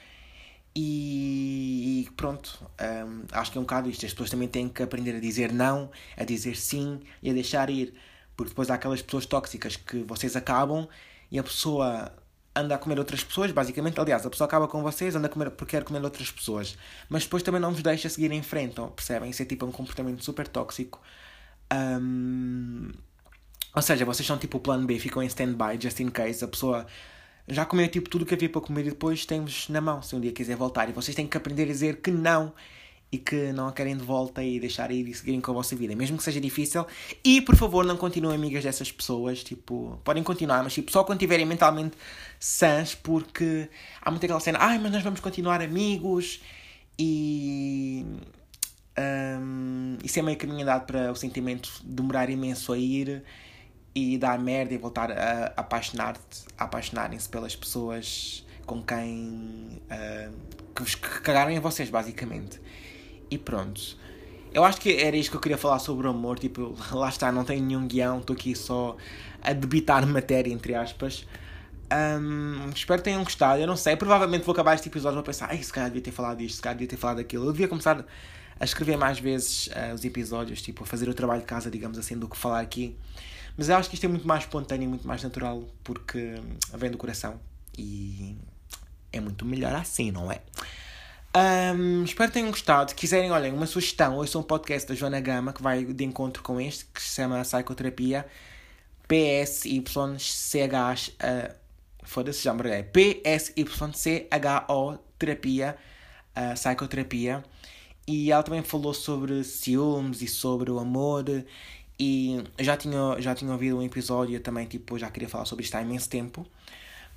e, 0.76 2.10
pronto, 2.16 2.66
um, 2.80 3.24
acho 3.32 3.52
que 3.52 3.58
é 3.58 3.62
um 3.62 3.64
bocado 3.64 3.90
isto. 3.90 4.06
As 4.06 4.14
pessoas 4.14 4.30
também 4.30 4.48
têm 4.48 4.70
que 4.70 4.82
aprender 4.82 5.16
a 5.16 5.20
dizer 5.20 5.52
não, 5.52 5.92
a 6.16 6.24
dizer 6.24 6.56
sim 6.56 7.02
e 7.22 7.30
a 7.30 7.34
deixar 7.34 7.70
ir. 7.70 7.94
Porque 8.36 8.50
depois 8.50 8.70
há 8.70 8.76
aquelas 8.76 9.02
pessoas 9.02 9.26
tóxicas 9.26 9.76
que 9.76 10.04
vocês 10.04 10.36
acabam 10.36 10.88
e 11.30 11.38
a 11.38 11.44
pessoa 11.44 12.12
anda 12.56 12.76
a 12.76 12.78
comer 12.78 13.00
outras 13.00 13.24
pessoas, 13.24 13.52
basicamente. 13.52 14.00
Aliás, 14.00 14.26
a 14.26 14.30
pessoa 14.30 14.48
acaba 14.48 14.68
com 14.68 14.82
vocês, 14.82 15.16
anda 15.16 15.28
a 15.28 15.30
comer 15.30 15.52
porque 15.52 15.78
quer 15.78 15.84
comer 15.84 16.04
outras 16.04 16.32
pessoas. 16.32 16.78
Mas 17.10 17.24
depois 17.24 17.44
também 17.44 17.60
não 17.60 17.72
vos 17.72 17.84
deixa 17.84 18.08
seguir 18.08 18.32
em 18.32 18.42
frente, 18.42 18.76
percebem? 18.96 19.30
Isso 19.30 19.42
é 19.42 19.46
tipo 19.46 19.66
um 19.66 19.72
comportamento 19.72 20.24
super 20.24 20.48
tóxico. 20.48 21.02
Um, 21.74 22.92
ou 23.74 23.82
seja, 23.82 24.06
vocês 24.06 24.26
são 24.26 24.38
tipo 24.38 24.58
o 24.58 24.62
plano 24.62 24.86
B, 24.86 25.00
ficam 25.00 25.24
em 25.24 25.28
stand-by, 25.28 25.80
just 25.80 26.00
in 26.00 26.10
case 26.10 26.44
a 26.44 26.48
pessoa 26.48 26.86
já 27.52 27.66
comeu 27.66 27.88
tipo 27.90 28.10
tudo 28.10 28.22
o 28.22 28.26
que 28.26 28.34
havia 28.34 28.50
para 28.50 28.62
comer 28.62 28.82
e 28.88 28.90
depois 28.92 29.26
temos 29.26 29.68
na 29.68 29.82
mão 29.82 30.02
se 30.02 30.16
um 30.16 30.20
dia 30.20 30.32
quiser 30.32 30.56
voltar. 30.56 30.90
E 30.90 30.94
vocês 30.94 31.14
têm 31.14 31.28
que 31.28 31.36
aprender 31.36 31.64
a 31.64 31.68
dizer 31.68 31.98
que 31.98 32.10
não 32.10 32.54
e 33.12 33.18
que 33.18 33.52
não 33.52 33.68
a 33.68 33.74
querem 33.74 33.98
de 33.98 34.04
volta 34.04 34.42
e 34.42 34.58
deixar 34.58 34.90
ir 34.90 35.06
e 35.08 35.14
seguirem 35.14 35.42
com 35.42 35.52
a 35.52 35.54
vossa 35.56 35.76
vida, 35.76 35.94
mesmo 35.94 36.16
que 36.18 36.24
seja 36.24 36.40
difícil. 36.40 36.86
E 37.24 37.42
por 37.42 37.58
favor, 37.58 37.86
não 37.86 37.98
continuem 37.98 38.36
amigas 38.36 38.64
dessas 38.64 38.90
pessoas. 38.90 39.44
Tipo, 39.44 40.00
podem 40.04 40.24
continuar, 40.24 40.64
mas 40.64 40.74
tipo, 40.74 40.90
só 40.90 41.04
quando 41.04 41.18
estiverem 41.18 41.46
mentalmente 41.46 41.98
sãs, 42.40 42.96
porque 42.96 43.70
há 44.02 44.10
muita 44.10 44.26
aquela 44.26 44.40
cena, 44.40 44.60
ai, 44.62 44.80
mas 44.80 44.92
nós 44.94 45.04
vamos 45.04 45.20
continuar 45.20 45.62
amigos 45.62 46.42
e. 46.98 48.06
Um, 48.98 49.98
isso 50.04 50.20
é 50.20 50.22
meio 50.22 50.38
caminho 50.38 50.62
andado 50.64 50.86
para 50.86 51.12
o 51.12 51.16
sentimento 51.16 51.82
demorar 51.84 52.30
imenso 52.30 52.74
a 52.74 52.78
ir 52.78 53.24
e 53.94 54.18
dar 54.18 54.40
merda 54.40 54.74
e 54.74 54.78
voltar 54.78 55.12
a 55.12 55.54
apaixonar-te, 55.58 56.46
a 56.58 56.64
apaixonarem-se 56.64 57.28
pelas 57.28 57.56
pessoas 57.56 58.46
com 58.66 58.82
quem 58.82 59.82
uh, 59.92 60.34
que 60.74 60.82
vos 60.82 60.96
cagaram 60.96 61.52
em 61.52 61.60
vocês, 61.60 61.90
basicamente. 61.90 62.62
E 63.30 63.38
pronto. 63.38 63.98
Eu 64.54 64.64
acho 64.64 64.80
que 64.82 64.98
era 64.98 65.16
isto 65.16 65.32
que 65.32 65.38
eu 65.38 65.42
queria 65.42 65.58
falar 65.58 65.80
sobre 65.80 66.08
o 66.08 66.10
amor. 66.10 66.40
Tipo, 66.40 66.76
lá 66.92 67.10
está, 67.10 67.32
não 67.32 67.44
tenho 67.44 67.64
nenhum 67.64 67.88
guião, 67.88 68.20
estou 68.20 68.34
aqui 68.34 68.56
só 68.56 68.96
a 69.42 69.54
debitar 69.54 70.06
matéria, 70.06 70.52
entre 70.52 70.76
aspas. 70.76 71.26
Um, 71.92 72.70
espero 72.74 73.00
que 73.00 73.06
tenham 73.06 73.24
gostado. 73.24 73.62
Eu 73.62 73.68
não 73.68 73.76
sei, 73.76 73.96
provavelmente 73.96 74.44
vou 74.46 74.54
acabar 74.54 74.76
este 74.76 74.88
episódio 74.88 75.16
e 75.16 75.18
vou 75.18 75.24
pensar, 75.24 75.50
ai, 75.50 75.62
se 75.62 75.72
calhar 75.72 75.90
devia 75.90 76.02
ter 76.02 76.12
falado 76.12 76.38
disto, 76.38 76.56
se 76.56 76.62
calhar 76.62 76.76
devia 76.76 76.88
ter 76.88 76.98
falado 76.98 77.18
daquilo. 77.18 77.46
Eu 77.46 77.52
devia 77.52 77.68
começar 77.68 78.06
a 78.60 78.64
escrever 78.64 78.98
mais 78.98 79.20
vezes 79.20 79.68
uh, 79.68 79.94
os 79.94 80.06
episódios, 80.06 80.62
tipo, 80.62 80.84
a 80.84 80.86
fazer 80.86 81.10
o 81.10 81.14
trabalho 81.14 81.42
de 81.42 81.48
casa, 81.48 81.70
digamos 81.70 81.98
assim, 81.98 82.18
do 82.18 82.28
que 82.30 82.38
falar 82.38 82.62
aqui. 82.62 82.96
Mas 83.62 83.70
eu 83.70 83.76
acho 83.76 83.90
que 83.90 83.94
isto 83.94 84.06
é 84.06 84.08
muito 84.08 84.28
mais 84.28 84.42
espontâneo 84.42 84.90
muito 84.90 85.08
mais 85.08 85.22
natural 85.22 85.64
porque 85.84 86.18
hum, 86.18 86.58
vem 86.80 86.90
do 86.90 86.98
coração 86.98 87.40
e 87.78 88.36
é 89.14 89.20
muito 89.20 89.46
melhor 89.46 89.76
assim, 89.76 90.10
não 90.10 90.32
é? 90.32 90.42
Um, 91.76 92.04
espero 92.04 92.32
que 92.32 92.34
tenham 92.34 92.50
gostado. 92.50 92.90
Se 92.90 92.96
quiserem, 92.96 93.30
olhem, 93.30 93.54
uma 93.54 93.68
sugestão, 93.68 94.16
ouçam 94.16 94.42
um 94.42 94.44
podcast 94.44 94.90
da 94.90 94.96
Joana 94.96 95.20
Gama 95.20 95.54
que 95.54 95.62
vai 95.62 95.86
de 95.86 96.04
encontro 96.04 96.42
com 96.42 96.60
este, 96.60 96.86
que 96.86 97.00
se 97.00 97.18
chama 97.18 97.40
Psicoterapia. 97.44 98.26
PSYCH. 99.08 101.14
Uh, 101.22 101.54
Foda-se, 102.02 102.44
já 102.44 102.56
me 102.56 102.64
PSYCHO 102.82 103.70
Terapia. 105.20 105.78
Uh, 106.36 106.56
psicoterapia. 106.56 107.44
E 108.08 108.32
ela 108.32 108.42
também 108.42 108.64
falou 108.64 108.96
sobre 108.96 109.44
ciúmes 109.44 110.24
e 110.24 110.28
sobre 110.28 110.72
o 110.72 110.80
amor 110.80 111.26
e 112.04 112.44
já 112.58 112.76
tinha, 112.76 113.16
já 113.20 113.36
tinha 113.36 113.52
ouvido 113.52 113.78
um 113.78 113.84
episódio 113.84 114.40
também, 114.40 114.66
tipo, 114.66 114.98
já 114.98 115.08
queria 115.12 115.30
falar 115.30 115.46
sobre 115.46 115.64
isto 115.64 115.76
há 115.76 115.84
imenso 115.84 116.10
tempo. 116.10 116.48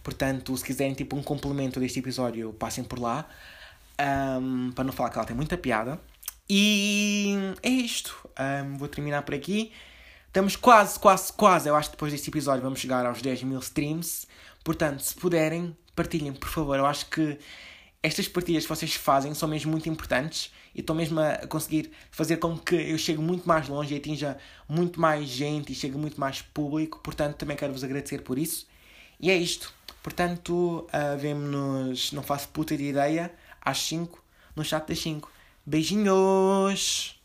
Portanto, 0.02 0.54
se 0.54 0.62
quiserem, 0.62 0.92
tipo, 0.92 1.16
um 1.16 1.22
complemento 1.22 1.80
deste 1.80 2.00
episódio, 2.00 2.52
passem 2.52 2.84
por 2.84 2.98
lá. 2.98 3.26
Um, 3.98 4.72
para 4.72 4.84
não 4.84 4.92
falar 4.92 5.08
que 5.08 5.16
ela 5.16 5.26
tem 5.26 5.34
muita 5.34 5.56
piada. 5.56 5.98
E 6.50 7.34
é 7.62 7.70
isto. 7.70 8.28
Um, 8.38 8.76
vou 8.76 8.86
terminar 8.86 9.22
por 9.22 9.34
aqui. 9.34 9.72
Estamos 10.26 10.54
quase, 10.54 11.00
quase, 11.00 11.32
quase. 11.32 11.66
Eu 11.66 11.76
acho 11.76 11.88
que 11.88 11.96
depois 11.96 12.12
deste 12.12 12.28
episódio 12.28 12.62
vamos 12.62 12.78
chegar 12.78 13.06
aos 13.06 13.22
10 13.22 13.44
mil 13.44 13.60
streams. 13.60 14.26
Portanto, 14.62 15.00
se 15.00 15.14
puderem, 15.14 15.74
partilhem, 15.96 16.34
por 16.34 16.50
favor. 16.50 16.76
Eu 16.78 16.84
acho 16.84 17.06
que 17.06 17.38
estas 18.04 18.28
partilhas 18.28 18.64
que 18.64 18.68
vocês 18.68 18.94
fazem 18.94 19.32
são 19.32 19.48
mesmo 19.48 19.70
muito 19.70 19.88
importantes 19.88 20.52
e 20.74 20.80
estou 20.80 20.94
mesmo 20.94 21.18
a 21.20 21.46
conseguir 21.46 21.90
fazer 22.10 22.36
com 22.36 22.58
que 22.58 22.74
eu 22.74 22.98
chegue 22.98 23.18
muito 23.18 23.48
mais 23.48 23.66
longe 23.66 23.94
e 23.94 23.96
atinja 23.96 24.36
muito 24.68 25.00
mais 25.00 25.26
gente 25.26 25.72
e 25.72 25.74
chegue 25.74 25.96
muito 25.96 26.20
mais 26.20 26.42
público. 26.42 27.00
Portanto, 27.02 27.36
também 27.36 27.56
quero 27.56 27.72
vos 27.72 27.82
agradecer 27.82 28.20
por 28.20 28.38
isso. 28.38 28.66
E 29.18 29.30
é 29.30 29.36
isto. 29.36 29.72
Portanto, 30.02 30.86
uh, 30.86 31.18
vemo-nos, 31.18 32.12
não 32.12 32.22
faço 32.22 32.48
puta 32.48 32.76
de 32.76 32.84
ideia, 32.84 33.32
às 33.58 33.78
5, 33.78 34.22
no 34.54 34.62
chat 34.62 34.86
das 34.86 34.98
5. 34.98 35.32
Beijinhos! 35.64 37.18